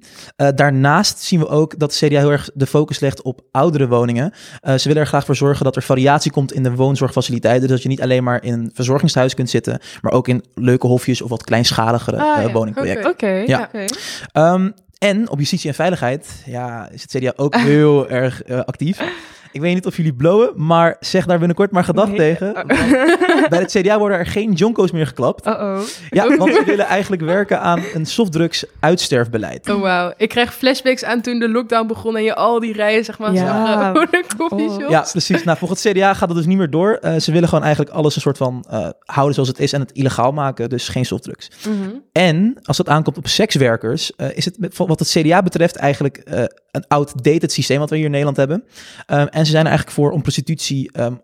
daarnaast 0.56 1.20
zien 1.20 1.40
we 1.40 1.48
ook 1.48 1.80
dat 1.80 1.92
de 1.92 2.08
CDA 2.08 2.20
heel 2.20 2.32
erg 2.32 2.50
de 2.54 2.66
focus 2.66 3.00
legt 3.00 3.22
op 3.22 3.42
oudere 3.52 3.88
woningen. 3.88 4.34
ze 4.64 4.82
willen 4.84 5.02
er 5.02 5.08
graag 5.08 5.26
voor 5.26 5.36
zorgen 5.36 5.66
dat 5.66 5.76
er 5.76 5.82
variatie 5.82 6.32
komt 6.32 6.54
in 6.54 6.64
de 6.64 6.76
woonzorgfaciliteiten. 6.76 7.62
Dus 7.62 7.72
dat 7.72 7.82
je 7.82 7.90
niet 7.90 8.02
alleen 8.02 8.24
maar 8.24 8.44
in 8.44 8.54
een 8.54 8.72
verzorgingshuis 8.74 9.34
kunt 9.34 9.50
zitten, 9.50 9.80
maar 10.02 10.12
ook 10.12 10.28
in 10.28 10.44
leuke 10.54 10.88
hofjes 10.88 11.22
of 11.22 11.30
wat 11.30 11.44
kleinschaligere 11.44 12.18
ah, 12.18 12.44
ja. 12.44 12.52
woningprojecten. 12.52 13.10
Oké, 13.10 13.26
okay. 13.26 13.46
ja. 13.46 13.70
Okay. 13.74 14.54
Um, 14.54 14.74
en 14.98 15.30
op 15.30 15.40
justitie 15.40 15.70
en 15.70 15.76
veiligheid, 15.76 16.44
ja, 16.46 16.90
is 16.90 17.02
het 17.02 17.12
CDA 17.12 17.34
ook 17.36 17.56
heel 17.72 18.10
erg 18.10 18.48
uh, 18.48 18.60
actief. 18.60 19.02
Ik 19.52 19.62
weet 19.62 19.74
niet 19.74 19.86
of 19.86 19.98
jullie 19.98 20.14
blowen, 20.14 20.52
maar 20.56 20.98
zeg 21.00 21.26
daar 21.26 21.38
binnenkort 21.38 21.72
maar 21.72 21.84
gedag 21.84 22.08
nee. 22.08 22.18
tegen. 22.18 22.54
Bij 23.50 23.60
het 23.60 23.72
CDA 23.72 23.98
worden 23.98 24.18
er 24.18 24.26
geen 24.26 24.52
jonko's 24.52 24.92
meer 24.92 25.08
geklapt. 25.08 25.48
Uh 25.48 25.54
-oh. 25.54 25.80
Ja, 26.10 26.38
want 26.38 26.54
ze 26.54 26.64
willen 26.66 26.86
eigenlijk 26.86 27.22
werken 27.22 27.62
aan 27.62 27.84
een 27.94 28.06
softdrugs 28.06 28.66
uitsterfbeleid. 28.80 29.70
Oh 29.70 29.82
wauw, 29.82 30.14
ik 30.18 30.30
krijg 30.30 30.54
flashbacks 30.54 31.04
aan 31.04 31.22
toen 31.22 31.40
de 31.40 31.50
lockdown 31.50 31.88
begon 31.88 32.16
en 32.16 32.24
je 32.24 32.36
al 32.36 32.60
die 32.60 32.74
rijen 32.74 33.06
zeg 33.06 33.20
maar 33.20 33.34
ja. 33.34 33.94
zag 33.94 34.08
de. 34.10 34.24
Oh. 34.38 34.90
Ja, 34.90 35.06
precies. 35.12 35.44
Nou, 35.44 35.58
volgens 35.58 35.84
het 35.84 35.94
CDA 35.94 36.14
gaat 36.14 36.28
dat 36.28 36.38
dus 36.38 36.46
niet 36.46 36.58
meer 36.58 36.70
door. 36.70 37.00
Uh, 37.02 37.16
ze 37.16 37.32
willen 37.32 37.50
gewoon 37.50 37.64
eigenlijk 37.64 37.96
alles 37.96 38.16
een 38.16 38.22
soort 38.22 38.38
van 38.38 38.66
uh, 38.72 38.90
houden 39.00 39.34
zoals 39.34 39.50
het 39.50 39.60
is 39.60 39.74
en 39.74 39.80
het 39.80 39.92
illegaal 39.92 40.32
maken, 40.32 40.70
dus 40.70 40.88
geen 40.88 41.06
softdrugs. 41.06 41.50
Mm 41.68 41.82
-hmm. 41.82 42.04
En 42.12 42.58
als 42.64 42.78
het 42.78 42.90
aankomt 42.90 43.18
op 43.18 43.28
sekswerkers, 43.28 44.12
uh, 44.18 44.28
is 44.34 44.46
het 44.46 44.58
wat 44.78 45.00
het 45.00 45.10
CDA 45.10 45.44
betreft 45.44 45.76
eigenlijk 45.76 46.24
een 46.72 46.88
outdated 46.88 47.52
systeem 47.52 47.80
wat 47.80 47.90
we 47.90 47.96
hier 47.96 48.06
in 48.06 48.12
Nederland 48.12 48.38
hebben. 48.38 48.64
Um, 49.08 49.28
en 49.28 49.46
ze 49.46 49.52
zijn 49.52 49.64
er 49.64 49.70
eigenlijk 49.70 49.98
voor 49.98 50.12
om 50.12 50.22
prostitutie 50.22 51.00
um, 51.00 51.22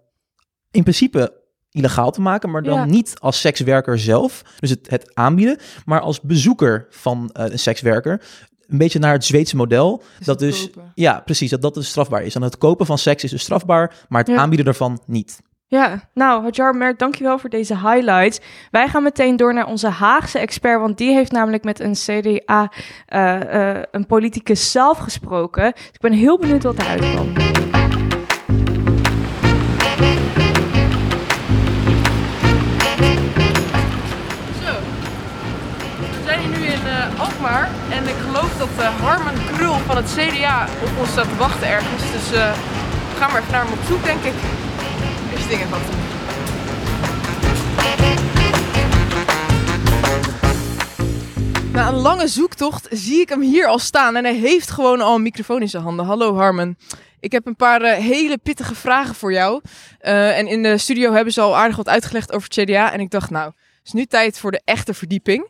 in 0.71 0.83
principe 0.83 1.43
illegaal 1.71 2.11
te 2.11 2.21
maken, 2.21 2.51
maar 2.51 2.63
dan 2.63 2.77
ja. 2.77 2.85
niet 2.85 3.13
als 3.19 3.39
sekswerker 3.39 3.99
zelf, 3.99 4.41
dus 4.59 4.69
het, 4.69 4.89
het 4.89 5.11
aanbieden, 5.13 5.57
maar 5.85 6.01
als 6.01 6.21
bezoeker 6.21 6.87
van 6.89 7.29
uh, 7.33 7.45
een 7.45 7.59
sekswerker. 7.59 8.21
Een 8.67 8.77
beetje 8.77 8.99
naar 8.99 9.13
het 9.13 9.25
Zweedse 9.25 9.55
model. 9.55 10.03
Dus 10.17 10.25
dat 10.25 10.39
dus, 10.39 10.69
kopen. 10.69 10.91
ja, 10.95 11.19
precies, 11.19 11.49
dat 11.49 11.61
dat 11.61 11.73
dus 11.73 11.89
strafbaar 11.89 12.23
is. 12.23 12.35
En 12.35 12.41
het 12.41 12.57
kopen 12.57 12.85
van 12.85 12.97
seks 12.97 13.23
is 13.23 13.31
dus 13.31 13.41
strafbaar, 13.41 14.05
maar 14.09 14.19
het 14.19 14.29
ja. 14.29 14.37
aanbieden 14.37 14.65
daarvan 14.65 15.01
niet. 15.05 15.41
Ja, 15.67 16.09
nou, 16.13 16.43
Hadjar 16.43 16.75
Merk, 16.75 16.99
dankjewel 16.99 17.39
voor 17.39 17.49
deze 17.49 17.77
highlights. 17.77 18.39
Wij 18.71 18.87
gaan 18.87 19.03
meteen 19.03 19.35
door 19.35 19.53
naar 19.53 19.67
onze 19.67 19.87
Haagse 19.87 20.39
expert, 20.39 20.79
want 20.79 20.97
die 20.97 21.13
heeft 21.13 21.31
namelijk 21.31 21.63
met 21.63 21.79
een 21.79 21.93
CDA, 21.93 22.71
uh, 23.09 23.39
uh, 23.53 23.81
een 23.91 24.05
politicus 24.05 24.71
zelf 24.71 24.97
gesproken. 24.97 25.71
Dus 25.75 25.89
ik 25.91 25.99
ben 25.99 26.11
heel 26.11 26.39
benieuwd 26.39 26.63
wat 26.63 26.79
eruit 26.79 27.15
komt. 27.15 27.53
Alkmaar. 37.17 37.69
En 37.89 38.07
ik 38.07 38.15
geloof 38.25 38.57
dat 38.57 38.69
uh, 38.79 38.87
Harmen 39.01 39.33
Krul 39.53 39.73
van 39.73 39.95
het 39.95 40.13
CDA 40.15 40.67
op 40.83 40.89
ons 40.99 41.09
staat 41.09 41.29
te 41.29 41.35
wachten 41.35 41.67
ergens. 41.67 42.11
Dus 42.11 42.33
uh, 42.33 42.51
we 43.11 43.15
gaan 43.17 43.31
maar 43.31 43.41
even 43.41 43.51
naar 43.51 43.63
hem 43.63 43.73
op 43.73 43.85
zoek, 43.87 44.03
denk 44.03 44.23
ik. 44.23 44.33
Na 51.71 51.87
een 51.87 51.93
lange 51.93 52.27
zoektocht 52.27 52.87
zie 52.91 53.19
ik 53.19 53.29
hem 53.29 53.41
hier 53.41 53.67
al 53.67 53.79
staan 53.79 54.15
en 54.15 54.23
hij 54.23 54.35
heeft 54.35 54.71
gewoon 54.71 55.01
al 55.01 55.15
een 55.15 55.21
microfoon 55.21 55.61
in 55.61 55.69
zijn 55.69 55.83
handen. 55.83 56.05
Hallo 56.05 56.35
Harmen. 56.35 56.77
Ik 57.19 57.31
heb 57.31 57.45
een 57.45 57.55
paar 57.55 57.81
uh, 57.81 57.93
hele 57.93 58.37
pittige 58.37 58.75
vragen 58.75 59.15
voor 59.15 59.31
jou. 59.31 59.61
Uh, 60.01 60.37
en 60.37 60.47
in 60.47 60.63
de 60.63 60.77
studio 60.77 61.13
hebben 61.13 61.33
ze 61.33 61.41
al 61.41 61.57
aardig 61.57 61.75
wat 61.75 61.87
uitgelegd 61.87 62.31
over 62.31 62.49
CDA. 62.49 62.91
En 62.91 62.99
ik 62.99 63.09
dacht, 63.09 63.29
nou, 63.29 63.45
het 63.45 63.85
is 63.85 63.91
nu 63.91 64.05
tijd 64.05 64.39
voor 64.39 64.51
de 64.51 64.61
echte 64.63 64.93
verdieping. 64.93 65.49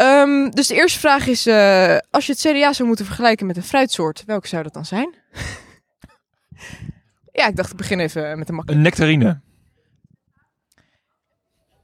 Um, 0.00 0.50
dus 0.50 0.66
de 0.66 0.74
eerste 0.74 0.98
vraag 0.98 1.26
is, 1.26 1.46
uh, 1.46 1.96
als 2.10 2.26
je 2.26 2.32
het 2.32 2.40
CDA 2.40 2.72
zou 2.72 2.88
moeten 2.88 3.06
vergelijken 3.06 3.46
met 3.46 3.56
een 3.56 3.62
fruitsoort, 3.62 4.22
welke 4.26 4.48
zou 4.48 4.62
dat 4.62 4.72
dan 4.72 4.84
zijn? 4.84 5.14
ja, 7.36 7.46
ik 7.46 7.56
dacht 7.56 7.70
ik 7.70 7.76
begin 7.76 8.00
even 8.00 8.38
met 8.38 8.48
een 8.48 8.54
makkelijke. 8.54 8.72
Een 8.72 8.80
nectarine. 8.80 9.40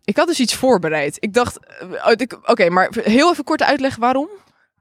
Ik 0.05 0.17
had 0.17 0.27
dus 0.27 0.41
iets 0.41 0.55
voorbereid. 0.55 1.17
Ik 1.21 1.35
dacht, 1.35 1.59
uh, 1.83 2.11
oké, 2.11 2.37
okay, 2.45 2.69
maar 2.69 2.91
heel 3.03 3.31
even 3.31 3.45
kort 3.45 3.63
uitleggen 3.63 4.01
waarom? 4.01 4.29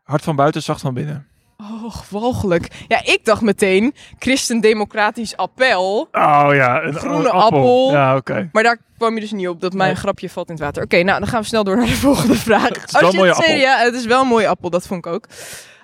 Hard 0.04 0.24
van 0.24 0.36
buiten, 0.36 0.62
zacht 0.64 0.82
van 0.82 0.94
binnen. 0.94 1.28
Oh, 1.58 1.96
walgelijk. 2.10 2.68
Ja, 2.88 3.02
ik 3.04 3.26
dacht 3.26 3.42
meteen 3.42 3.94
christendemocratisch 4.20 5.38
appel. 5.38 6.08
Oh 6.12 6.50
ja, 6.52 6.84
een 6.84 6.94
groene 6.94 7.30
appel. 7.30 7.42
appel. 7.42 7.92
Ja, 7.92 8.16
oké. 8.16 8.32
Okay. 8.32 8.50
Maar 8.52 8.64
daar 8.64 8.78
kwam 8.98 9.14
je 9.14 9.22
dus 9.22 9.32
niet 9.32 9.48
op, 9.48 9.62
dat 9.62 9.74
mijn 9.74 9.90
nee. 9.90 10.00
grapje 10.00 10.30
valt 10.30 10.48
in 10.48 10.54
het 10.54 10.64
water. 10.64 10.84
Oké, 10.84 10.94
okay, 10.94 11.06
nou, 11.06 11.20
dan 11.20 11.28
gaan 11.28 11.42
we 11.42 11.48
snel 11.48 11.64
door 11.64 11.78
naar 11.78 11.86
de 11.86 11.96
volgende 12.08 12.36
vraag. 12.36 12.68
Het 12.68 12.88
is 12.88 12.94
Als 12.96 13.16
je 13.16 13.26
het 13.26 13.38
CDA, 13.38 13.78
het 13.78 13.94
is 13.94 14.06
wel 14.06 14.22
een 14.22 14.28
mooie 14.28 14.48
appel, 14.48 14.70
dat 14.70 14.88
vond 14.88 15.06
ik 15.06 15.12
ook. 15.12 15.28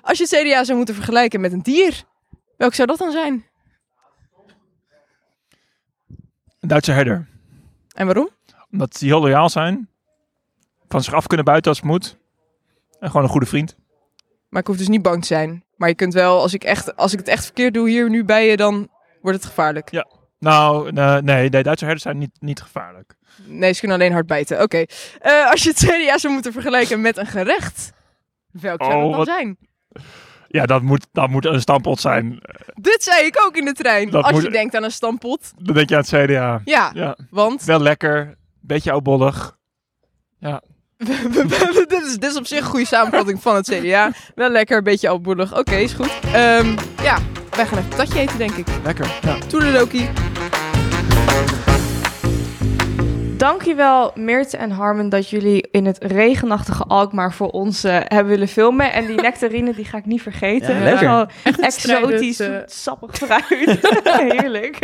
Als 0.02 0.18
je 0.18 0.26
het 0.30 0.46
CDA 0.46 0.64
zou 0.64 0.76
moeten 0.76 0.94
vergelijken 0.94 1.40
met 1.40 1.52
een 1.52 1.62
dier, 1.62 2.02
welk 2.56 2.74
zou 2.74 2.88
dat 2.88 2.98
dan 2.98 3.12
zijn? 3.12 3.44
Een 6.60 6.68
Duitse 6.68 6.92
herder. 6.92 7.26
En 7.94 8.06
waarom? 8.06 8.28
Omdat 8.72 8.96
die 8.98 9.08
heel 9.08 9.20
loyaal 9.20 9.48
zijn, 9.50 9.88
van 10.88 11.02
zich 11.02 11.14
af 11.14 11.26
kunnen 11.26 11.44
buiten 11.46 11.70
als 11.70 11.80
het 11.80 11.90
moet. 11.90 12.16
En 13.00 13.06
gewoon 13.08 13.22
een 13.22 13.28
goede 13.30 13.46
vriend. 13.46 13.76
Maar 14.48 14.60
ik 14.60 14.66
hoef 14.66 14.76
dus 14.76 14.88
niet 14.88 15.02
bang 15.02 15.20
te 15.20 15.26
zijn. 15.26 15.64
Maar 15.76 15.88
je 15.88 15.94
kunt 15.94 16.14
wel, 16.14 16.40
als 16.40 16.54
ik, 16.54 16.64
echt, 16.64 16.96
als 16.96 17.12
ik 17.12 17.18
het 17.18 17.28
echt 17.28 17.44
verkeerd 17.44 17.74
doe 17.74 17.88
hier 17.88 18.10
nu 18.10 18.24
bij 18.24 18.48
je, 18.48 18.56
dan 18.56 18.88
wordt 19.22 19.36
het 19.38 19.46
gevaarlijk. 19.46 19.90
Ja. 19.90 20.06
Nou, 20.38 20.92
nee, 20.92 21.22
nee, 21.22 21.48
nee, 21.48 21.62
Duitse 21.62 21.84
herders 21.84 22.02
zijn 22.04 22.18
niet, 22.18 22.30
niet 22.40 22.60
gevaarlijk. 22.62 23.14
Nee, 23.44 23.72
ze 23.72 23.78
kunnen 23.80 23.98
alleen 23.98 24.12
hard 24.12 24.26
bijten. 24.26 24.62
Oké. 24.62 24.84
Eh, 25.18 25.50
als 25.50 25.62
je 25.62 25.68
het 25.68 25.78
CDA 25.88 26.18
zou 26.18 26.32
moeten 26.32 26.52
vergelijken 26.52 27.00
met 27.00 27.16
een 27.16 27.26
gerecht, 27.26 27.92
welk 28.50 28.82
zou 28.82 28.94
Oh, 28.94 29.00
dat 29.02 29.10
dan 29.10 29.18
wat- 29.18 29.26
zijn? 29.36 29.58
Ja, 30.48 30.66
dat 30.66 30.82
moet, 30.82 31.06
dat 31.12 31.28
moet 31.28 31.44
een 31.44 31.60
stampot 31.60 32.00
zijn. 32.00 32.40
Dit 32.74 33.02
zei 33.02 33.26
ik 33.26 33.42
ook 33.46 33.56
in 33.56 33.64
de 33.64 33.72
trein. 33.72 34.10
Dat 34.10 34.22
als 34.24 34.32
moet- 34.32 34.42
je 34.42 34.50
denkt 34.50 34.74
aan 34.76 34.84
een 34.84 34.90
stampot. 34.90 35.52
Dan 35.58 35.74
denk 35.74 35.88
je 35.88 35.94
aan 35.96 36.04
het 36.08 36.24
CDA. 36.24 36.60
Ja, 36.64 36.90
Ja, 36.94 37.16
want 37.30 37.64
wel 37.64 37.80
lekker. 37.80 38.36
Beetje 38.60 38.92
oudbollig. 38.92 39.56
dit, 41.88 42.02
is, 42.06 42.16
dit 42.18 42.30
is 42.30 42.36
op 42.36 42.46
zich 42.46 42.58
een 42.58 42.64
goede 42.64 42.86
samenvatting 42.86 43.42
van 43.42 43.54
het 43.54 43.68
CDA. 43.68 44.10
Wel 44.34 44.50
lekker, 44.50 44.76
een 44.76 44.84
beetje 44.84 45.08
oudboedig. 45.08 45.58
Oké, 45.58 45.74
is 45.76 45.92
goed. 45.92 46.10
Ehm, 46.32 46.76
ja, 47.02 47.18
wij 47.50 47.66
gaan 47.66 47.78
even 47.78 47.90
een 47.90 47.96
tatje 47.96 48.18
eten, 48.20 48.38
denk 48.38 48.52
ik. 48.54 48.66
Lekker. 48.84 49.18
Ja. 49.22 49.38
Toedeledokie. 49.38 50.08
Dankjewel 53.48 54.10
Meerte 54.14 54.56
en 54.56 54.70
Harmen 54.70 55.08
dat 55.08 55.30
jullie 55.30 55.68
in 55.70 55.86
het 55.86 55.98
regenachtige 56.04 56.84
Alkmaar 56.84 57.32
voor 57.32 57.48
ons 57.48 57.84
eh, 57.84 57.92
hebben 58.04 58.26
willen 58.26 58.48
filmen. 58.48 58.92
En 58.92 59.06
die 59.06 59.20
nectarine 59.30 59.74
die 59.74 59.84
ga 59.84 59.98
ik 59.98 60.06
niet 60.06 60.22
vergeten. 60.22 60.74
Ja, 60.74 60.84
Dat 60.84 60.92
is 60.94 61.00
lekker. 61.00 61.08
wel 61.08 61.26
Echt 61.42 61.60
exotisch, 61.60 62.34
strijdend, 62.34 62.62
eh, 62.70 62.76
sappig 62.76 63.14
fruit. 63.16 63.78
Heerlijk. 64.32 64.78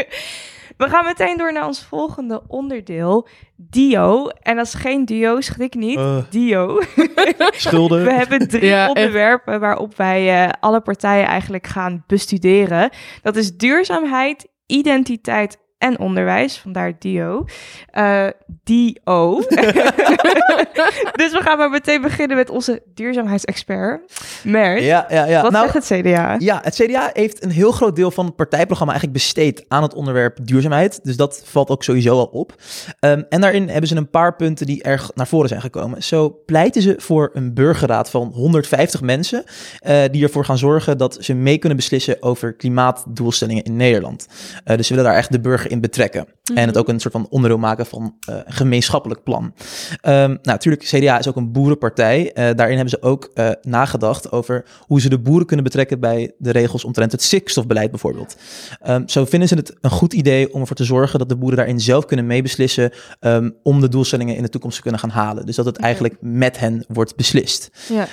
We 0.77 0.89
gaan 0.89 1.05
meteen 1.05 1.37
door 1.37 1.53
naar 1.53 1.67
ons 1.67 1.83
volgende 1.83 2.43
onderdeel, 2.49 3.29
Dio. 3.57 4.29
En 4.29 4.57
dat 4.57 4.67
is 4.67 4.75
geen 4.75 5.05
duo, 5.05 5.41
schrik 5.41 5.75
niet. 5.75 5.97
Eh, 5.99 6.17
Dio. 6.31 6.81
schulden. 7.51 8.05
We 8.05 8.13
hebben 8.13 8.49
drie 8.49 8.65
Ja, 8.67 8.81
echt. 8.81 8.89
onderwerpen 8.97 9.61
waarop 9.61 9.97
wij 9.97 10.45
eh, 10.45 10.51
alle 10.61 10.81
partijen 10.81 11.27
eigenlijk 11.27 11.67
gaan 11.67 12.05
bestuderen. 12.07 12.91
Dat 13.23 13.37
is 13.37 13.57
duurzaamheid, 13.57 14.49
identiteit 14.67 15.59
en 15.79 15.99
onderwijs, 15.99 16.59
vandaar 16.59 16.93
DIO. 16.99 17.45
Eh 17.91 18.27
DO. 18.65 19.41
dus 21.21 21.33
we 21.33 21.39
gaan 21.43 21.59
maar 21.59 21.71
meteen 21.71 22.01
beginnen 22.03 22.37
met 22.37 22.51
onze 22.51 22.83
duurzaamheidsexpert, 22.95 24.13
Mert. 24.45 24.83
Ja, 24.83 25.07
ja, 25.09 25.27
ja. 25.27 25.43
Wat 25.43 25.53
Nou, 25.53 25.71
zegt 25.71 25.89
het 25.89 26.01
CDA? 26.01 26.37
Ja, 26.39 26.61
het 26.63 26.75
CDA 26.75 27.11
heeft 27.13 27.45
een 27.45 27.51
heel 27.51 27.73
groot 27.73 27.97
deel 27.97 28.11
van 28.11 28.27
het 28.27 28.37
partijprogramma 28.37 28.93
eigenlijk 28.93 29.25
besteed 29.25 29.65
aan 29.69 29.83
het 29.83 29.95
onderwerp 29.95 30.39
duurzaamheid. 30.43 31.01
Dus 31.03 31.17
dat 31.17 31.43
valt 31.45 31.71
ook 31.71 31.83
sowieso 31.83 32.19
al 32.19 32.25
op. 32.25 32.55
Ehm, 33.01 33.23
en 33.29 33.41
daarin 33.41 33.69
hebben 33.69 33.89
ze 33.89 33.97
een 33.97 34.11
paar 34.11 34.37
punten 34.37 34.67
die 34.67 34.83
erg 34.83 35.11
naar 35.15 35.27
voren 35.27 35.49
zijn 35.49 35.61
gekomen. 35.61 36.03
Zo 36.03 36.43
pleiten 36.47 36.83
ze 36.83 36.95
voor 36.99 37.31
een 37.33 37.55
burgerraad 37.55 38.11
van 38.11 38.31
150 38.35 39.01
mensen, 39.01 39.45
eh, 39.79 40.03
die 40.11 40.23
ervoor 40.23 40.45
gaan 40.45 40.59
zorgen 40.59 40.99
dat 40.99 41.17
ze 41.21 41.35
mee 41.35 41.59
kunnen 41.59 41.79
beslissen 41.79 42.23
over 42.23 42.55
klimaatdoelstellingen 42.55 43.63
in 43.63 43.77
Nederland. 43.77 44.27
Eh, 44.65 44.77
dus 44.77 44.87
ze 44.87 44.95
willen 44.95 45.09
daar 45.11 45.19
echt 45.19 45.33
de 45.33 45.41
burger 45.41 45.71
in 45.71 45.74
betrekken. 45.81 46.27
En 46.55 46.67
het 46.67 46.79
ook 46.79 46.89
een 46.89 47.01
soort 47.01 47.15
van 47.15 47.27
onderdeel 47.31 47.59
maken 47.59 47.87
van 47.87 48.17
eh, 48.29 48.35
een 48.35 48.53
gemeenschappelijk 48.53 49.23
plan. 49.23 49.55
Ehm, 50.01 50.15
nou, 50.29 50.39
natuurlijk, 50.43 50.85
CDA 50.85 51.19
is 51.19 51.29
ook 51.29 51.37
een 51.37 51.53
boerenpartij. 51.53 52.33
Eh, 52.33 52.55
daarin 52.55 52.77
hebben 52.77 52.99
ze 53.01 53.03
ook 53.03 53.31
eh, 53.35 53.51
nagedacht 53.63 54.33
over 54.33 54.65
hoe 54.87 55.01
ze 55.01 55.09
de 55.09 55.19
boeren 55.19 55.47
kunnen 55.47 55.65
betrekken 55.65 56.01
bij 56.01 56.33
de 56.39 56.51
regels 56.51 56.85
omtrent 56.85 57.13
het 57.13 57.23
stikstofbeleid 57.23 57.91
bijvoorbeeld. 57.91 58.37
Ehm, 58.83 59.03
zo 59.07 59.25
vinden 59.25 59.49
ze 59.49 59.55
het 59.55 59.75
een 59.81 59.91
goed 59.91 60.13
idee 60.13 60.55
om 60.55 60.61
ervoor 60.61 60.77
te 60.77 60.85
zorgen 60.85 61.19
dat 61.19 61.29
de 61.29 61.37
boeren 61.37 61.57
daarin 61.57 61.81
zelf 61.81 62.05
kunnen 62.05 62.27
meebeslissen 62.27 62.91
ehm, 63.21 63.51
om 63.63 63.81
de 63.81 63.89
doelstellingen 63.89 64.37
in 64.37 64.43
de 64.43 64.49
toekomst 64.49 64.77
te 64.77 64.83
kunnen 64.83 65.01
gaan 65.01 65.11
halen. 65.11 65.47
Dus 65.47 65.57
dat 65.57 65.65
het 65.65 65.77
eigenlijk 65.77 66.17
met 66.21 66.59
hen 66.59 66.85
wordt 66.89 67.17
beslist. 67.17 67.71
Ja. 67.89 68.07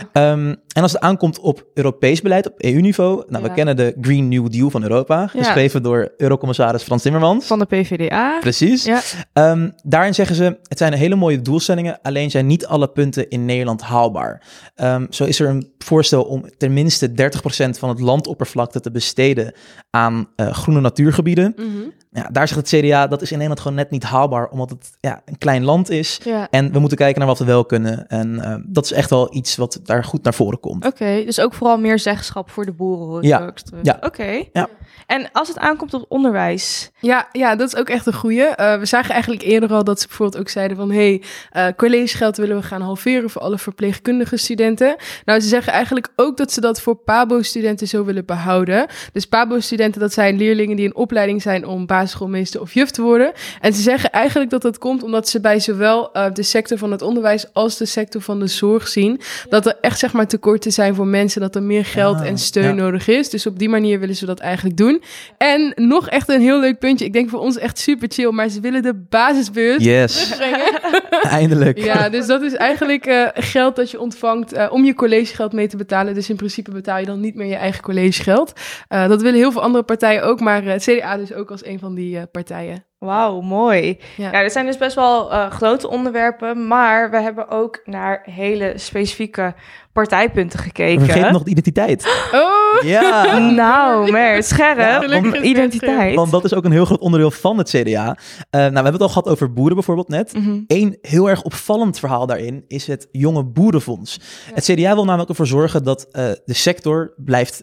En 0.73 0.81
als 0.81 0.91
het 0.91 1.01
aankomt 1.01 1.39
op 1.39 1.65
Europees 1.73 2.21
beleid, 2.21 2.47
op 2.47 2.53
EU-niveau, 2.57 3.23
nou, 3.27 3.43
we 3.43 3.53
kennen 3.53 3.75
de 3.75 3.95
Green 4.01 4.27
New 4.27 4.51
Deal 4.51 4.69
van 4.69 4.83
Europa, 4.83 5.19
Ja. 5.19 5.27
geschreven 5.27 5.83
door 5.83 6.13
Eurocommissaris 6.17 6.83
Frans 6.83 7.01
Timmermans. 7.01 7.40
Van 7.41 7.59
de 7.59 7.65
PvdA. 7.65 8.39
Precies. 8.39 8.83
Ja. 8.83 9.01
Ehm, 9.33 9.69
daarin 9.83 10.13
zeggen 10.13 10.35
ze, 10.35 10.59
het 10.67 10.77
zijn 10.77 10.93
hele 10.93 11.15
mooie 11.15 11.41
doelstellingen, 11.41 11.99
alleen 12.01 12.31
zijn 12.31 12.47
niet 12.47 12.65
alle 12.65 12.87
punten 12.87 13.29
in 13.29 13.45
Nederland 13.45 13.81
haalbaar. 13.81 14.43
Ehm, 14.75 15.05
zo 15.09 15.23
is 15.23 15.39
er 15.39 15.49
een 15.49 15.71
voorstel 15.77 16.23
om 16.23 16.45
tenminste 16.57 17.13
30% 17.13 17.79
van 17.79 17.89
het 17.89 17.99
landoppervlakte 17.99 18.79
te 18.79 18.91
besteden 18.91 19.53
aan 19.89 20.27
eh, 20.35 20.53
groene 20.53 20.81
natuurgebieden. 20.81 21.53
Mhm. 21.55 21.89
Ja, 22.13 22.29
daar 22.31 22.47
zegt 22.47 22.71
het 22.71 22.81
CDA, 22.81 23.07
dat 23.07 23.21
is 23.21 23.27
in 23.31 23.37
Nederland 23.37 23.59
gewoon 23.61 23.77
net 23.77 23.89
niet 23.91 24.03
haalbaar, 24.03 24.47
omdat 24.49 24.69
het 24.69 24.91
ja, 24.99 25.21
een 25.25 25.37
klein 25.37 25.63
land 25.63 25.89
is. 25.89 26.19
Ja. 26.23 26.47
En 26.49 26.71
we 26.71 26.79
moeten 26.79 26.97
kijken 26.97 27.19
naar 27.19 27.27
wat 27.27 27.39
we 27.39 27.45
wel 27.45 27.65
kunnen. 27.65 28.07
En 28.07 28.39
ehm, 28.39 28.61
dat 28.65 28.85
is 28.85 28.91
echt 28.91 29.09
wel 29.09 29.35
iets 29.35 29.55
wat 29.55 29.79
daar 29.83 30.03
goed 30.03 30.23
naar 30.23 30.33
voren 30.33 30.59
komt. 30.59 30.85
Oké, 30.85 31.23
dus 31.25 31.39
ook 31.39 31.53
vooral 31.53 31.77
meer 31.77 31.99
zeggenschap 31.99 32.49
voor 32.49 32.65
de 32.65 32.71
boeren. 32.71 33.07
hoor 33.07 33.17
ik 33.17 33.25
Ja. 33.25 33.51
terug. 33.51 33.79
Ja. 33.83 33.97
Oké. 34.01 34.43
Ja. 34.53 34.67
En 35.07 35.29
als 35.31 35.47
het 35.47 35.57
aankomt 35.57 35.93
op 35.93 36.05
onderwijs. 36.07 36.91
Ja, 36.99 37.27
ja, 37.31 37.55
dat 37.55 37.67
is 37.73 37.75
ook 37.79 37.89
echt 37.89 38.05
een 38.05 38.13
goeie. 38.13 38.43
Eh, 38.43 38.79
we 38.79 38.85
zagen 38.85 39.11
eigenlijk 39.11 39.41
eerder 39.43 39.73
al 39.73 39.83
dat 39.83 40.01
ze 40.01 40.07
bijvoorbeeld 40.07 40.41
ook 40.41 40.49
zeiden 40.49 40.77
van... 40.77 40.91
hey, 40.91 41.21
eh, 41.49 41.67
collegegeld 41.75 42.37
willen 42.37 42.55
we 42.55 42.63
gaan 42.63 42.81
halveren 42.81 43.29
voor 43.29 43.41
alle 43.41 43.57
verpleegkundige 43.57 44.37
studenten. 44.37 44.95
Nou, 45.25 45.39
ze 45.39 45.47
zeggen 45.47 45.73
eigenlijk 45.73 46.07
ook 46.15 46.37
dat 46.37 46.51
ze 46.51 46.61
dat 46.61 46.81
voor 46.81 46.95
PABO-studenten 46.95 47.87
zo 47.87 48.05
willen 48.05 48.25
behouden. 48.25 48.85
Dus 49.13 49.25
PABO-studenten, 49.25 50.01
dat 50.01 50.13
zijn 50.13 50.37
leerlingen 50.37 50.75
die 50.75 50.85
in 50.85 50.95
opleiding 50.95 51.41
zijn 51.41 51.65
om 51.67 51.85
basisschoolmeester 52.01 52.61
of 52.61 52.73
juf 52.73 52.89
te 52.89 53.01
worden. 53.01 53.31
En 53.61 53.73
ze 53.73 53.81
zeggen 53.81 54.11
eigenlijk 54.11 54.51
dat 54.51 54.61
dat 54.61 54.77
komt 54.77 55.03
omdat 55.03 55.29
ze 55.29 55.39
bij 55.39 55.59
zowel 55.59 56.13
eh, 56.13 56.25
de 56.33 56.43
sector 56.43 56.77
van 56.77 56.91
het 56.91 57.01
onderwijs 57.01 57.53
als 57.53 57.77
de 57.77 57.85
sector 57.85 58.21
van 58.21 58.39
de 58.39 58.47
zorg 58.47 58.87
zien... 58.87 59.21
dat 59.49 59.65
er 59.65 59.77
echt 59.81 59.99
zeg 59.99 60.13
maar 60.13 60.27
tekorten 60.27 60.71
zijn 60.71 60.95
voor 60.95 61.07
mensen, 61.07 61.41
dat 61.41 61.55
er 61.55 61.63
meer 61.63 61.85
geld 61.85 62.19
Ah, 62.19 62.27
en 62.27 62.37
steun 62.37 62.63
ja. 62.63 62.71
nodig 62.83 63.07
is. 63.07 63.29
Dus 63.29 63.45
op 63.45 63.59
die 63.59 63.69
manier 63.69 63.99
willen 63.99 64.15
ze 64.15 64.25
dat 64.25 64.39
eigenlijk 64.39 64.77
doen. 64.77 65.03
En 65.37 65.73
nog 65.75 66.09
echt 66.09 66.29
een 66.29 66.41
heel 66.41 66.59
leuk 66.59 66.79
puntje. 66.79 67.05
Ik 67.05 67.13
denk 67.13 67.29
voor 67.29 67.39
ons 67.39 67.57
echt 67.57 67.79
super 67.79 68.07
chill, 68.11 68.31
maar 68.31 68.49
ze 68.49 68.59
willen 68.59 68.81
de 68.81 68.93
basisbeurs 69.09 69.83
Yes, 69.83 70.39
eindelijk. 71.39 71.77
Ja, 71.77 72.09
dus 72.09 72.25
dat 72.27 72.41
is 72.41 72.53
eigenlijk 72.53 73.05
eh, 73.05 73.27
geld 73.33 73.75
dat 73.75 73.91
je 73.91 73.99
ontvangt 73.99 74.53
eh, 74.53 74.67
om 74.71 74.85
je 74.85 74.93
collegegeld 74.93 75.53
mee 75.53 75.67
te 75.67 75.77
betalen. 75.77 76.13
Dus 76.13 76.29
in 76.29 76.35
principe 76.35 76.71
betaal 76.71 76.99
je 76.99 77.05
dan 77.05 77.19
niet 77.19 77.35
meer 77.35 77.47
je 77.47 77.55
eigen 77.55 77.81
collegegeld. 77.81 78.53
Dat 78.87 79.21
willen 79.21 79.39
heel 79.39 79.51
veel 79.51 79.61
andere 79.61 79.83
partijen 79.83 80.23
ook, 80.23 80.39
maar 80.39 80.63
het 80.63 80.83
CDA 80.83 81.17
dus 81.17 81.33
ook 81.33 81.51
als 81.51 81.65
een 81.65 81.79
van 81.79 81.90
die 81.95 82.17
eh, 82.17 82.23
partijen. 82.31 82.85
Wauw, 82.97 83.41
mooi. 83.41 83.97
Ja. 84.17 84.31
Ja, 84.31 84.41
dit 84.41 84.51
zijn 84.51 84.65
dus 84.65 84.77
best 84.77 84.95
wel 84.95 85.31
eh, 85.31 85.51
grote 85.51 85.89
onderwerpen, 85.89 86.67
maar 86.67 87.11
we 87.11 87.17
hebben 87.17 87.49
ook 87.49 87.81
naar 87.85 88.21
hele 88.23 88.73
specifieke 88.75 89.53
partijpunten 89.93 90.59
gekeken. 90.59 91.05
vergeten 91.05 91.33
nog 91.33 91.43
de 91.43 91.49
identiteit. 91.49 92.05
Oh! 92.31 92.83
Ja, 92.83 93.37
Nou, 93.49 94.11
mer, 94.11 94.43
scherp. 94.43 94.77
Ja, 94.77 95.17
om 95.17 95.35
identiteit. 95.35 96.15
want 96.15 96.31
dat 96.31 96.43
is 96.43 96.53
ook 96.53 96.65
een 96.65 96.71
heel 96.71 96.85
groot 96.85 96.99
onderdeel 96.99 97.31
van 97.31 97.57
het 97.57 97.69
CDA. 97.69 98.17
Eh, 98.49 98.59
nou, 98.59 98.69
we 98.69 98.73
hebben 98.73 98.91
het 98.91 99.01
al 99.01 99.07
gehad 99.07 99.27
over 99.27 99.53
boeren 99.53 99.75
bijvoorbeeld 99.75 100.07
net. 100.07 100.33
Mhm. 100.33 100.59
Eén 100.67 100.97
heel 101.01 101.29
erg 101.29 101.41
opvallend 101.43 101.99
verhaal 101.99 102.25
daarin 102.25 102.63
is 102.67 102.87
het 102.87 103.07
Jonge 103.11 103.43
Boerenfonds. 103.43 104.19
Het 104.53 104.63
CDA 104.63 104.93
wil 104.93 105.05
namelijk 105.05 105.29
ervoor 105.29 105.47
zorgen 105.47 105.83
dat 105.83 106.07
eh, 106.11 106.25
de 106.45 106.53
sector 106.53 107.13
blijft 107.17 107.61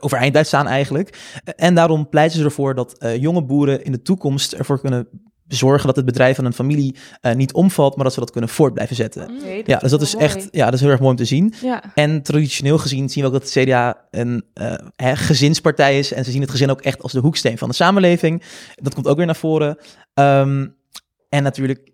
overeind 0.00 0.30
blijft 0.30 0.48
staan 0.48 0.66
eigenlijk. 0.66 1.18
En 1.56 1.74
daarom 1.74 2.08
pleiten 2.08 2.38
ze 2.38 2.44
ervoor 2.44 2.74
dat 2.74 2.98
eh, 2.98 3.16
jonge 3.16 3.44
boeren 3.44 3.84
in 3.84 3.92
de 3.92 4.02
toekomst 4.02 4.52
ervoor 4.52 4.80
kunnen 4.80 5.08
zorgen 5.48 5.86
dat 5.86 5.96
het 5.96 6.04
bedrijf 6.04 6.36
van 6.36 6.44
een 6.44 6.52
familie 6.52 6.96
eh, 7.20 7.34
niet 7.34 7.52
omvalt, 7.52 7.94
maar 7.94 8.04
dat 8.04 8.12
ze 8.12 8.20
dat 8.20 8.30
kunnen 8.30 8.50
voort 8.50 8.74
blijven 8.74 8.96
zetten. 8.96 9.22
Oké, 9.22 9.62
Ja, 9.64 9.78
dus 9.78 9.90
dat 9.90 10.02
is 10.02 10.12
mooi. 10.14 10.24
echt, 10.24 10.48
ja, 10.50 10.64
dat 10.64 10.74
is 10.74 10.80
heel 10.80 10.90
erg 10.90 11.00
mooi 11.00 11.10
om 11.10 11.16
te 11.16 11.24
zien. 11.24 11.54
Ja. 11.62 11.82
En 11.94 12.22
traditioneel 12.22 12.78
gezien 12.78 13.08
zien 13.08 13.22
we 13.22 13.28
ook 13.28 13.34
dat 13.34 13.54
het 13.54 13.64
CDA 13.64 14.06
een 14.10 14.44
eh, 14.54 14.74
hè, 14.96 15.16
gezinspartij 15.16 15.98
is. 15.98 16.12
En 16.12 16.24
ze 16.24 16.30
zien 16.30 16.40
het 16.40 16.50
gezin 16.50 16.70
ook 16.70 16.80
echt 16.80 17.02
als 17.02 17.12
de 17.12 17.20
hoeksteen 17.20 17.58
van 17.58 17.68
de 17.68 17.74
samenleving. 17.74 18.42
Dat 18.74 18.94
komt 18.94 19.06
ook 19.06 19.16
weer 19.16 19.26
naar 19.26 19.36
voren. 19.36 19.78
Ehm, 20.14 20.66
en 21.28 21.42
natuurlijk, 21.42 21.90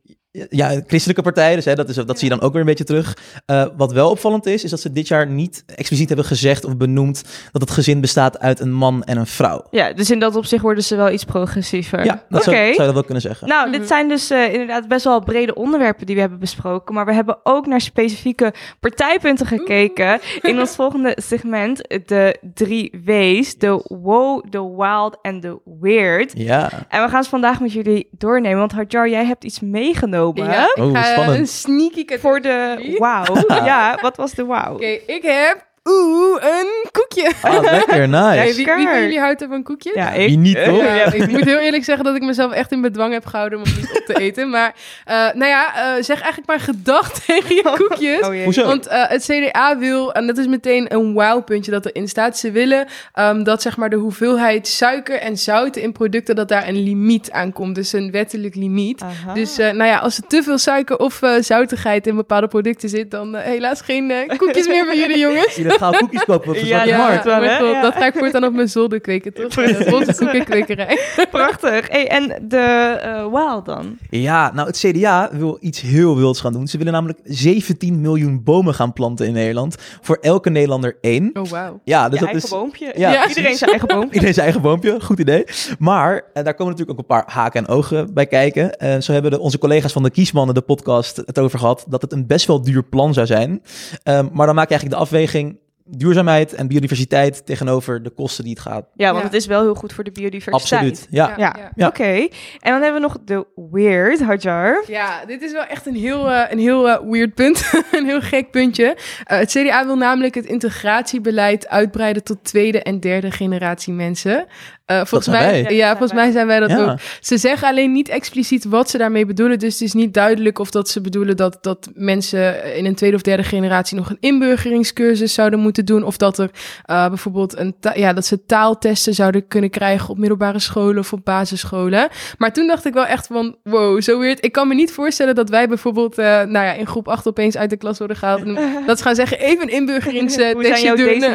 ja, 0.49 0.81
christelijke 0.87 1.23
partij, 1.23 1.55
dus 1.55 1.64
hè, 1.64 1.75
dat, 1.75 1.88
is, 1.88 1.95
dat 1.95 2.19
zie 2.19 2.29
je 2.29 2.35
dan 2.37 2.45
ook 2.45 2.53
weer 2.53 2.61
een 2.61 2.67
beetje 2.67 2.85
terug. 2.85 3.17
Eh, 3.47 3.67
wat 3.76 3.93
wel 3.93 4.11
opvallend 4.11 4.47
is, 4.47 4.64
is 4.64 4.71
dat 4.71 4.81
ze 4.81 4.93
dit 4.93 5.09
jaar 5.09 5.26
niet 5.26 5.62
expliciet 5.67 6.09
hebben 6.09 6.26
gezegd 6.26 6.64
of 6.64 6.76
benoemd 6.76 7.25
dat 7.53 7.61
het 7.61 7.71
gezin 7.71 8.00
bestaat 8.00 8.38
uit 8.38 8.61
een 8.61 8.73
man 8.73 9.03
en 9.05 9.17
een 9.17 9.26
vrouw. 9.26 9.64
ja, 9.71 9.93
dus 9.93 10.11
in 10.11 10.19
dat 10.19 10.37
opzicht 10.37 10.62
worden 10.62 10.85
ze 10.85 10.97
wel 10.97 11.11
iets 11.11 11.25
progressiever. 11.25 12.05
Ja, 12.05 12.25
dat 12.29 12.41
Oké. 12.41 12.50
zou, 12.50 12.57
zou 12.57 12.73
je 12.73 12.85
dat 12.85 12.93
wel 12.93 13.05
kunnen 13.05 13.23
zeggen. 13.23 13.49
Nou, 13.49 13.69
Mhm. 13.69 13.79
dit 13.79 13.88
zijn 13.88 14.09
dus 14.09 14.31
eh, 14.31 14.53
inderdaad 14.53 14.88
best 14.88 15.05
wel 15.05 15.21
brede 15.21 15.55
onderwerpen 15.55 16.07
die 16.07 16.14
we 16.14 16.21
hebben 16.21 16.38
besproken. 16.38 16.95
Maar 16.95 17.07
we 17.07 17.12
hebben 17.14 17.38
ook 17.43 17.67
naar 17.67 17.81
specifieke 17.81 18.53
partijpunten 18.81 19.47
gekeken. 19.47 20.21
In 20.43 20.59
ons 20.61 20.75
volgende 20.85 21.19
segment, 21.23 21.79
de 22.07 22.37
drie 22.55 23.00
W's. 23.05 23.59
De 23.59 23.85
wow, 23.88 24.45
de 24.50 24.75
wild 24.76 25.19
en 25.23 25.41
de 25.41 25.59
weird. 25.81 26.33
Ja, 26.37 26.71
En 26.88 27.03
we 27.03 27.09
gaan 27.09 27.25
ze 27.25 27.31
vandaag 27.31 27.61
met 27.61 27.73
jullie 27.73 28.09
doornemen. 28.11 28.59
Want 28.59 28.73
Hadjar, 28.73 29.09
jij 29.09 29.25
hebt 29.25 29.45
iets 29.45 29.61
meegenomen. 29.61 30.24
Ja, 30.35 30.64
ik 30.75 30.83
Oh, 30.83 30.93
ga 30.93 31.02
spannend. 31.02 31.38
een 31.38 31.47
sneaky 31.47 32.04
categorie. 32.04 32.19
Voor 32.21 32.40
de 32.40 32.97
wow. 32.99 33.50
ja, 33.66 33.99
wat 34.02 34.16
was 34.16 34.33
de 34.33 34.45
wow? 34.45 34.75
Oké, 34.75 34.87
ik 35.07 35.23
heb 35.23 35.66
Oeh, 35.88 36.43
een 36.45 36.91
koekje. 36.93 37.31
Ah, 37.43 37.62
lekker, 37.62 38.09
nice. 38.19 38.35
Ja, 38.35 38.45
wie, 38.45 38.55
wie 38.55 38.87
van 38.88 39.00
jullie 39.00 39.19
houdt 39.21 39.45
van 39.49 39.62
koekjes? 39.62 39.95
Ja, 39.95 40.12
Wie 40.12 40.29
ik. 40.29 40.38
niet, 40.38 40.64
toch? 40.64 40.83
Ja, 40.83 41.12
ik 41.12 41.31
moet 41.31 41.45
heel 41.45 41.59
eerlijk 41.59 41.85
zeggen 41.85 42.05
dat 42.05 42.14
ik 42.17 42.23
mezelf 42.23 42.53
echt 42.53 42.73
in 42.73 42.81
bedwang 42.81 43.12
heb 43.12 43.26
gehouden 43.26 43.59
om 43.59 43.64
het 43.64 43.76
niet 43.76 43.99
op 43.99 44.05
te 44.07 44.14
eten. 44.26 44.50
Maar 44.50 44.75
eh, 45.05 45.17
nou 45.17 45.45
ja, 45.47 45.75
eh, 45.75 46.03
zeg 46.03 46.21
eigenlijk 46.21 46.47
maar 46.47 46.61
gedag 46.61 47.12
tegen 47.26 47.55
je 47.55 47.62
koekjes. 47.62 48.21
Oh. 48.21 48.45
Hoezo? 48.45 48.67
Want 48.67 48.87
eh, 48.87 49.09
het 49.09 49.25
CDA 49.25 49.79
wil, 49.79 50.12
en 50.12 50.26
dat 50.26 50.38
is 50.38 50.47
meteen 50.47 50.95
een 50.95 51.12
wow-puntje 51.12 51.71
dat 51.71 51.87
erin 51.87 52.09
staat. 52.09 52.38
Ze 52.38 52.50
willen 52.50 52.87
ehm, 53.12 53.43
dat 53.43 53.62
zeg 53.62 53.76
maar 53.76 53.91
de 53.91 53.97
hoeveelheid 53.97 54.69
suiker 54.69 55.19
en 55.19 55.37
zouten 55.38 55.83
in 55.83 55.93
producten, 55.93 56.37
dat 56.37 56.49
daar 56.49 56.69
een 56.69 56.83
limiet 56.83 57.31
aan 57.31 57.53
komt. 57.53 57.75
Dus 57.75 57.93
een 57.93 58.11
wettelijk 58.11 58.55
limiet. 58.55 59.03
Aha. 59.03 59.35
Dus 59.35 59.59
eh, 59.59 59.71
nou 59.71 59.88
ja, 59.91 59.99
als 59.99 60.17
er 60.17 60.26
te 60.26 60.43
veel 60.43 60.59
suiker 60.59 60.99
of 60.99 61.23
eh, 61.23 61.31
zoutigheid 61.41 62.07
in 62.07 62.17
bepaalde 62.17 62.49
producten 62.49 62.88
zit, 62.88 63.11
dan 63.11 63.35
helaas 63.37 63.81
geen 63.81 64.12
koekjes 64.37 64.67
meer 64.67 64.87
van 64.87 64.97
jullie 64.99 65.19
jongens. 65.19 65.57
Illegaal 65.75 66.00
koekjes 66.00 66.25
kopen 66.25 66.49
op 66.49 66.54
de 66.54 66.66
Ja, 66.66 66.85
ja. 66.85 67.23
wel, 67.25 67.83
dat 67.83 67.95
ga 67.95 68.07
ik 68.07 68.14
voortaan 68.14 68.45
op 68.45 68.52
mijn 68.52 68.69
zolder 68.69 69.00
kweken, 69.00 69.33
toch? 69.33 69.59
Onze 69.93 70.14
koekenkwekerij. 70.19 70.99
Prachtig. 71.31 71.88
Hey, 71.88 72.09
en 72.09 72.47
de 72.49 73.00
uh, 73.04 73.33
Wild 73.33 73.64
dan? 73.64 73.97
Ja, 74.11 74.52
nou 74.54 74.66
het 74.66 74.78
CDA 74.78 75.28
wil 75.33 75.57
iets 75.61 75.81
heel 75.81 76.16
wilds 76.16 76.40
gaan 76.40 76.52
doen. 76.52 76.66
Ze 76.66 76.78
willen 76.78 76.93
namelijk 76.93 77.19
17 77.25 78.00
miljoen 78.00 78.43
bomen 78.45 78.75
gaan 78.75 78.93
planten 78.93 79.26
in 79.26 79.33
Nederland. 79.33 79.76
Voor 80.00 80.19
elke 80.21 80.50
Nederlander 80.50 80.97
één. 81.00 81.31
Oh, 81.33 81.49
wauw. 81.49 81.81
Ja, 81.85 82.09
dus 82.09 82.19
je 82.19 82.25
dat 82.25 82.35
eigen 82.35 82.49
is 82.49 82.57
boompje. 82.57 82.93
Ja. 82.97 83.28
Iedereen 83.28 83.57
zijn 83.57 83.71
eigen 83.71 83.88
boompje. 83.88 84.12
iedereen 84.14 84.35
zijn 84.35 84.45
eigen 84.45 84.62
boompje. 84.62 85.00
Goed 85.00 85.19
idee. 85.19 85.45
Maar 85.78 86.14
eh, 86.14 86.45
daar 86.45 86.54
komen 86.54 86.73
natuurlijk 86.73 86.90
ook 86.90 86.99
een 86.99 87.16
paar 87.16 87.35
haken 87.35 87.66
en 87.66 87.75
ogen 87.75 88.14
bij 88.14 88.26
kijken. 88.26 88.78
Eh, 88.78 89.00
zo 89.00 89.12
hebben 89.12 89.31
de, 89.31 89.40
onze 89.40 89.59
collega's 89.59 89.93
van 89.93 90.02
de 90.02 90.11
Kiesmannen, 90.11 90.54
de 90.54 90.61
podcast, 90.61 91.16
het 91.16 91.38
over 91.38 91.59
gehad 91.59 91.85
dat 91.88 92.02
het 92.02 92.12
een 92.12 92.26
best 92.26 92.47
wel 92.47 92.62
duur 92.62 92.83
plan 92.83 93.14
zou 93.14 93.26
zijn. 93.26 93.62
Ehm, 94.02 94.26
maar 94.33 94.47
dan 94.47 94.54
maak 94.54 94.69
je 94.69 94.75
eigenlijk 94.75 94.90
de 94.90 94.97
afweging 94.97 95.62
duurzaamheid 95.87 96.53
en 96.55 96.67
biodiversiteit 96.69 97.47
tegenover 97.47 98.03
de 98.03 98.11
kosten 98.11 98.45
die 98.45 98.53
het 98.53 98.62
gaat. 98.62 98.87
Ja, 98.95 99.07
want 99.07 99.19
Ja. 99.19 99.25
het 99.25 99.35
is 99.35 99.47
wel 99.47 99.62
heel 99.62 99.75
goed 99.75 99.93
voor 99.93 100.05
de 100.05 100.11
biodiversiteit. 100.11 100.83
Absoluut. 100.83 101.07
Ja. 101.11 101.35
Ja, 101.37 101.71
Ja. 101.75 101.87
oké. 101.87 102.05
En 102.05 102.29
dan 102.73 102.83
hebben 102.83 102.95
we 102.95 103.00
nog 103.00 103.19
de 103.25 103.47
Weird, 103.71 104.21
Hajar. 104.23 104.85
Ja, 104.87 105.25
dit 105.25 105.43
is 105.43 105.53
wel 105.53 105.64
echt 105.64 105.87
een 105.87 105.95
heel, 105.95 106.31
eh, 106.31 106.50
een 106.50 106.59
heel 106.59 106.88
eh, 106.88 107.11
weird 107.11 107.35
punt. 107.35 107.71
een 107.93 108.05
heel 108.07 108.21
gek 108.21 108.50
puntje. 108.50 108.97
Eh, 109.25 109.38
het 109.38 109.50
CDA 109.50 109.87
wil 109.87 109.97
namelijk 109.97 110.35
het 110.35 110.47
integratiebeleid 110.47 111.69
uitbreiden 111.69 112.25
tot 112.25 112.45
tweede 112.45 112.83
en 112.83 113.00
derde 113.00 113.31
generatie 113.31 113.93
mensen. 113.93 114.47
Eh, 114.85 114.97
volgens 114.97 115.29
mij, 115.29 115.62
wij. 115.62 115.75
Ja, 115.76 115.88
volgens 115.91 116.12
mij 116.12 116.31
zijn 116.31 116.47
wij 116.47 116.61
dat 116.61 116.71
Ja. 116.71 116.91
ook. 116.91 116.99
Ze 117.21 117.38
zeggen 117.38 117.69
alleen 117.69 117.93
niet 117.93 118.09
expliciet 118.09 118.64
wat 118.64 118.91
ze 118.91 118.99
daarmee 118.99 119.26
bedoelen. 119.26 119.59
Dus 119.59 119.73
het 119.73 119.83
is 119.83 119.93
niet 119.93 120.14
duidelijk 120.14 120.59
of 120.59 120.71
dat 120.71 120.88
ze 120.88 121.00
bedoelen 121.00 121.37
dat, 121.37 121.59
dat 121.61 121.91
mensen 121.95 122.75
in 122.76 122.85
een 122.87 122.95
tweede 122.95 123.17
of 123.17 123.23
derde 123.23 123.43
generatie 123.43 123.97
nog 123.97 124.11
een 124.11 124.17
inburgeringscursus 124.21 125.35
zouden 125.35 125.59
moeten 125.59 125.85
doen. 125.85 126.03
Of 126.03 126.17
dat 126.17 126.38
er 126.38 126.50
eh, 126.85 127.09
bijvoorbeeld 127.09 127.59
een 127.59 127.75
ja, 127.95 128.12
dat 128.12 128.26
ze 128.26 128.45
taaltesten 128.47 129.14
zouden 129.14 129.49
kunnen 129.49 129.71
krijgen 129.71 130.09
op 130.09 130.19
middelbare 130.19 130.59
scholen 130.59 130.99
of 130.99 131.12
op 131.12 131.25
basisscholen. 131.25 132.09
Maar 132.38 132.53
toen 132.53 132.67
dacht 132.67 132.85
ik 132.85 132.95
wel 132.95 133.07
echt 133.07 133.26
van, 133.26 133.57
wow, 133.62 134.03
zo 134.03 134.19
weird. 134.19 134.45
Ik 134.45 134.53
kan 134.53 134.69
me 134.69 134.75
niet 134.75 134.93
voorstellen 134.93 135.35
dat 135.35 135.49
wij 135.49 135.69
bijvoorbeeld 135.69 136.19
eh, 136.19 136.25
nou 136.26 136.50
ja, 136.50 136.73
in 136.73 136.87
groep 136.87 137.09
8 137.09 137.26
opeens 137.26 137.57
uit 137.57 137.71
de 137.71 137.76
klas 137.76 137.99
worden 137.99 138.17
gehaald. 138.17 138.43
En 138.43 138.59
dat 138.87 138.99
ze 138.99 139.05
gaan 139.05 139.14
zeggen, 139.14 139.38
even 139.38 139.50
een 139.50 139.59
Hoe 139.59 139.67
zijn 139.67 139.81
inburgeringstestje 139.81 140.87
jouw 140.87 140.97
doen. 140.97 141.12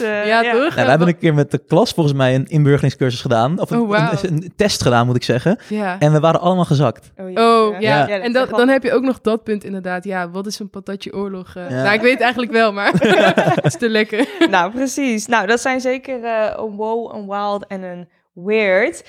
Eh, 0.00 0.26
ja, 0.26 0.42
toch? 0.42 0.52
Nou, 0.52 0.74
wij 0.74 0.84
hebben 0.84 1.08
een 1.08 1.18
keer 1.18 1.34
met 1.34 1.50
de 1.50 1.60
klas 1.66 1.92
volgens 1.92 2.16
mij 2.16 2.34
een 2.34 2.46
inburgeringscursus 2.90 3.20
gedaan. 3.20 3.60
Of 3.60 3.70
een, 3.70 3.80
Oh, 3.80 4.12
een, 4.22 4.32
een 4.32 4.52
test 4.56 4.82
gedaan, 4.82 5.06
moet 5.06 5.16
ik 5.16 5.22
zeggen. 5.24 5.58
Ja. 5.68 5.96
En 5.98 6.12
we 6.12 6.20
waren 6.20 6.40
allemaal 6.40 6.64
gezakt. 6.64 7.10
Oh, 7.16 7.26
Oh, 7.26 7.80
ja. 7.80 8.06
Ja. 8.06 8.08
En 8.20 8.32
dat, 8.32 8.48
wel- 8.48 8.58
dan 8.58 8.68
heb 8.68 8.82
je 8.82 8.92
ook 8.92 9.02
nog 9.02 9.20
dat 9.20 9.42
punt 9.44 9.64
inderdaad. 9.64 10.04
Ja, 10.04 10.30
wat 10.30 10.46
is 10.46 10.58
een 10.58 10.70
patatje 10.70 11.14
oorlog? 11.14 11.54
eh? 11.56 11.70
Ja. 11.70 11.82
Nou, 11.82 11.94
ik 11.94 12.00
weet 12.00 12.12
het 12.12 12.20
eigenlijk 12.20 12.52
wel, 12.52 12.72
maar 12.72 12.92
het 13.54 13.64
is 13.64 13.76
te 13.76 13.88
lekker. 13.88 14.28
Nou, 14.50 14.70
precies. 14.72 15.26
Nou, 15.26 15.46
dat 15.46 15.60
zijn 15.60 15.80
zeker 15.80 16.24
eh, 16.24 16.52
een 16.56 16.76
wow, 16.76 17.14
een 17.14 17.26
wild 17.26 17.66
en 17.66 17.82
een 17.82 18.08
weird. 18.32 19.04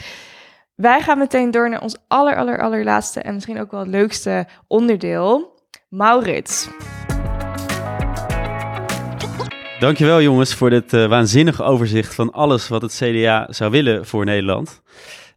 Wij 0.76 1.02
gaan 1.02 1.18
meteen 1.18 1.52
door 1.52 1.70
naar 1.70 1.82
ons 1.82 1.98
aller, 2.08 2.36
aller, 2.36 2.62
allerlaatste 2.62 3.22
en 3.22 3.34
misschien 3.34 3.60
ook 3.62 3.72
wel 3.72 3.80
het 3.80 3.90
leukste 3.90 4.48
onderdeel. 4.68 5.60
Maurits. 5.90 6.68
Dankjewel 9.82 10.22
jongens 10.22 10.54
voor 10.54 10.70
dit 10.70 10.94
eh, 10.94 11.06
waanzinnige 11.06 11.64
overzicht 11.64 12.16
van 12.16 12.32
alles 12.32 12.68
wat 12.68 12.82
het 12.82 13.02
CDA 13.04 13.48
zou 13.50 13.72
willen 13.72 14.06
voor 14.06 14.26
Nederland. 14.26 14.82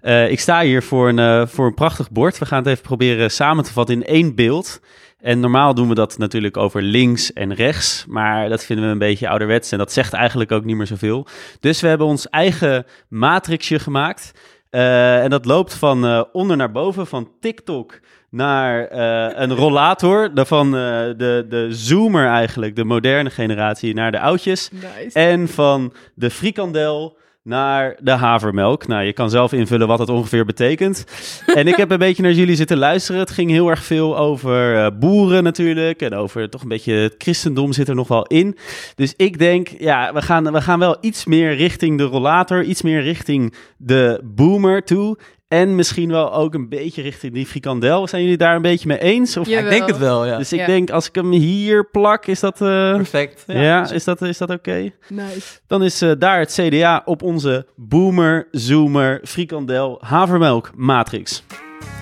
Eh, 0.00 0.30
ik 0.30 0.40
sta 0.40 0.62
hier 0.62 0.82
voor 0.82 1.08
een, 1.08 1.18
eh, 1.18 1.46
voor 1.46 1.66
een 1.66 1.74
prachtig 1.74 2.10
bord. 2.10 2.38
We 2.38 2.46
gaan 2.46 2.58
het 2.58 2.66
even 2.66 2.82
proberen 2.82 3.30
samen 3.30 3.64
te 3.64 3.72
vatten 3.72 3.94
in 3.94 4.04
één 4.04 4.34
beeld. 4.34 4.80
En 5.20 5.40
normaal 5.40 5.74
doen 5.74 5.88
we 5.88 5.94
dat 5.94 6.18
natuurlijk 6.18 6.56
over 6.56 6.82
links 6.82 7.32
en 7.32 7.54
rechts, 7.54 8.04
maar 8.08 8.48
dat 8.48 8.64
vinden 8.64 8.84
we 8.84 8.90
een 8.90 8.98
beetje 8.98 9.28
ouderwets 9.28 9.72
en 9.72 9.78
dat 9.78 9.92
zegt 9.92 10.12
eigenlijk 10.12 10.52
ook 10.52 10.64
niet 10.64 10.76
meer 10.76 10.86
zoveel. 10.86 11.26
Dus 11.60 11.80
we 11.80 11.88
hebben 11.88 12.06
ons 12.06 12.28
eigen 12.28 12.86
matrixje 13.08 13.78
gemaakt. 13.78 14.32
Eh, 14.74 15.22
en 15.22 15.30
dat 15.30 15.44
loopt 15.44 15.74
van 15.74 16.04
eh, 16.06 16.22
onder 16.32 16.56
naar 16.56 16.72
boven, 16.72 17.06
van 17.06 17.28
TikTok 17.40 18.00
naar 18.30 18.86
eh, 18.86 19.40
een 19.42 19.54
rollator. 19.54 20.34
de- 20.34 20.46
Van 20.46 20.66
eh, 20.66 20.80
de, 21.16 21.46
de 21.48 21.66
zoomer 21.70 22.26
eigenlijk, 22.26 22.76
de 22.76 22.84
moderne 22.84 23.30
generatie, 23.30 23.94
naar 23.94 24.12
de 24.12 24.20
oudjes. 24.20 24.70
Nice. 24.72 25.18
En 25.18 25.48
van 25.48 25.92
de 26.14 26.30
frikandel 26.30 27.16
naar 27.44 27.96
de 28.00 28.10
havermelk. 28.10 28.86
Nou, 28.86 29.04
je 29.04 29.12
kan 29.12 29.30
zelf 29.30 29.52
invullen 29.52 29.86
wat 29.86 29.98
het 29.98 30.08
ongeveer 30.08 30.44
betekent. 30.44 31.04
En 31.54 31.66
ik 31.66 31.76
heb 31.76 31.90
een 31.90 31.98
beetje 31.98 32.22
naar 32.22 32.32
jullie 32.32 32.56
zitten 32.56 32.78
luisteren. 32.78 33.20
Het 33.20 33.30
ging 33.30 33.50
heel 33.50 33.68
erg 33.68 33.84
veel 33.84 34.18
over 34.18 34.76
eh, 34.76 34.90
boeren 34.98 35.42
natuurlijk. 35.42 36.02
En 36.02 36.14
over 36.14 36.50
toch 36.50 36.62
een 36.62 36.68
beetje 36.68 36.92
het 36.92 37.14
christendom 37.18 37.72
zit 37.72 37.88
er 37.88 37.94
nog 37.94 38.08
wel 38.08 38.26
in. 38.26 38.56
Dus 38.94 39.14
ik 39.16 39.38
denk, 39.38 39.68
ja, 39.78 40.12
we 40.12 40.22
gaan, 40.22 40.52
we 40.52 40.60
gaan 40.60 40.78
wel 40.78 40.96
iets 41.00 41.24
meer 41.24 41.54
richting 41.56 41.98
de 41.98 42.04
rollator. 42.04 42.62
Iets 42.62 42.82
meer 42.82 43.02
richting 43.02 43.54
de 43.76 44.20
boomer 44.24 44.84
toe. 44.84 45.18
En 45.54 45.74
misschien 45.74 46.10
wel 46.10 46.34
ook 46.34 46.54
een 46.54 46.68
beetje 46.68 47.02
richting 47.02 47.32
die 47.32 47.46
frikandel. 47.46 48.08
Zijn 48.08 48.22
jullie 48.22 48.36
daar 48.36 48.56
een 48.56 48.62
beetje 48.62 48.88
mee 48.88 48.98
eens? 48.98 49.36
Of... 49.36 49.48
Ja. 49.48 49.58
Ik 49.58 49.68
denk 49.68 49.86
het 49.86 49.98
wel, 49.98 50.26
ja. 50.26 50.36
Dus 50.38 50.52
ik 50.52 50.58
Ja. 50.58 50.66
denk, 50.66 50.90
als 50.90 51.08
ik 51.08 51.14
hem 51.14 51.30
hier 51.30 51.88
plak, 51.90 52.26
is 52.26 52.40
dat... 52.40 52.60
eh, 52.60 52.94
Perfect. 52.94 53.44
ja, 53.46 53.90
is 53.90 54.04
dat, 54.04 54.22
is 54.22 54.38
dat 54.38 54.50
oké? 54.50 54.90
Nice. 55.08 55.58
Dan 55.66 55.82
is 55.82 56.02
eh, 56.02 56.10
daar 56.18 56.38
het 56.38 56.52
CDA 56.60 57.02
op 57.04 57.22
onze 57.22 57.66
boomer, 57.76 58.48
zoomer, 58.50 59.20
frikandel, 59.24 59.98
havermelk 60.02 60.70
matrix. 60.76 61.42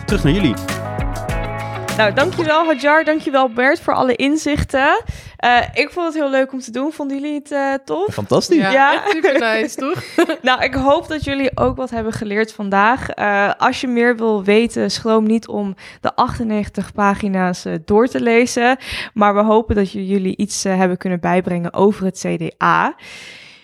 Terug 0.07 0.25
naar 0.25 0.33
jullie. 0.33 0.82
Nou, 1.97 2.15
dankjewel 2.15 2.65
Hajar, 2.65 3.05
dankjewel 3.05 3.49
Bert 3.49 3.81
voor 3.81 3.95
alle 3.95 4.17
inzichten. 4.17 5.03
Eh, 5.37 5.61
ik 5.75 5.91
vond 5.91 6.07
het 6.07 6.15
heel 6.15 6.31
leuk 6.31 6.53
om 6.53 6.61
te 6.61 6.71
doen. 6.71 6.93
Vonden 6.93 7.21
jullie 7.21 7.35
het 7.35 7.51
eh, 7.51 7.75
tof? 7.85 8.15
Fantastisch. 8.15 8.71
Ja, 8.71 9.03
super 9.09 9.39
nice, 9.39 9.77
toch? 9.77 10.03
Nou, 10.43 10.63
ik 10.63 10.75
hoop 10.75 11.09
dat 11.09 11.25
jullie 11.25 11.51
ook 11.55 11.77
wat 11.77 11.91
hebben 11.91 12.13
geleerd 12.13 12.53
vandaag. 12.53 13.09
Eh, 13.09 13.51
als 13.59 13.81
je 13.81 13.89
meer 13.89 14.17
wil 14.17 14.45
weten, 14.45 14.91
schroom 14.91 15.27
niet 15.27 15.49
om 15.49 15.75
de 16.01 16.15
98 16.15 16.93
pagina's 16.93 17.65
eh, 17.65 17.75
door 17.85 18.07
te 18.07 18.21
lezen. 18.21 18.77
Maar 19.15 19.35
we 19.35 19.43
hopen 19.43 19.75
dat 19.75 19.93
jullie 19.93 20.37
iets 20.37 20.63
hebben 20.65 20.97
kunnen 20.97 21.21
bijbrengen 21.21 21.73
over 21.73 22.05
het 22.05 22.27
CDA. 22.27 22.95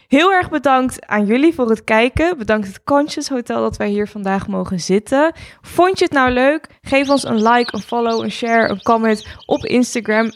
Heel 0.08 0.32
erg 0.32 0.50
bedankt 0.50 1.06
aan 1.06 1.26
jullie 1.26 1.54
voor 1.54 1.68
het 1.68 1.84
kijken. 1.84 2.38
Bedankt 2.38 2.66
het 2.66 2.84
Conscious 2.84 3.28
Hotel 3.28 3.60
dat 3.60 3.76
wij 3.76 3.88
hier 3.88 4.08
vandaag 4.08 4.46
mogen 4.46 4.80
zitten. 4.80 5.32
Vond 5.62 5.98
je 5.98 6.04
het 6.04 6.14
nou 6.14 6.30
leuk? 6.30 6.66
Geef 6.82 7.08
ons 7.08 7.24
een 7.24 7.42
like, 7.42 7.74
een 7.74 7.80
follow, 7.82 8.22
een 8.22 8.30
share, 8.30 8.68
een 8.68 8.82
comment 8.82 9.26
op 9.46 9.64
Instagram, 9.64 10.32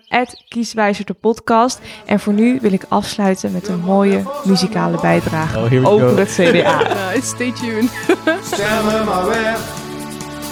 kieswijzer 0.49 1.05
de 1.05 1.13
podcast. 1.15 1.81
En 2.07 2.21
voor 2.21 2.33
nu 2.33 2.59
wil 2.61 2.73
ik 2.73 2.85
afsluiten 2.89 3.53
met 3.53 3.69
een 3.69 3.81
mooie 3.81 4.23
muzikale 4.45 5.01
bijdrage 5.01 5.59
Oh, 5.59 5.93
over 5.93 6.09
go. 6.09 6.17
het 6.17 6.29
CDA. 6.31 6.79
Nice, 7.13 7.27
stay 7.35 7.53
tuned. 7.53 7.91
Stemmen 8.53 9.05
maar 9.05 9.27
weg 9.27 9.59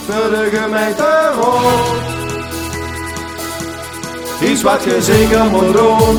voor 0.07 0.31
de 0.31 0.49
gemeente 0.53 1.33
Rood. 1.35 2.11
Iets 4.51 4.63
wat 4.63 4.83
gezingen 4.83 5.51
moet 5.51 5.73
doen, 5.77 6.19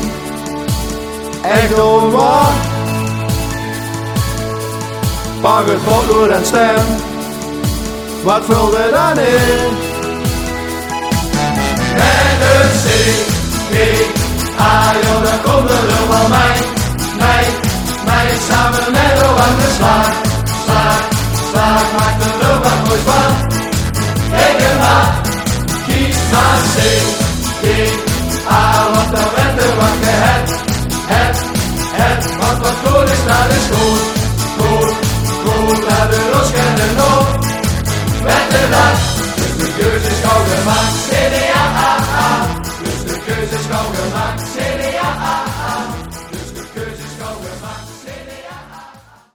echt 1.42 1.82
onwaar. 1.82 2.71
Pak 5.42 5.66
het 5.66 5.84
pot 5.84 6.08
door 6.08 6.28
en 6.28 6.46
stem, 6.46 6.84
wat 8.22 8.44
vult 8.44 8.74
er 8.74 8.90
dan 8.90 9.18
だ。 38.72 39.11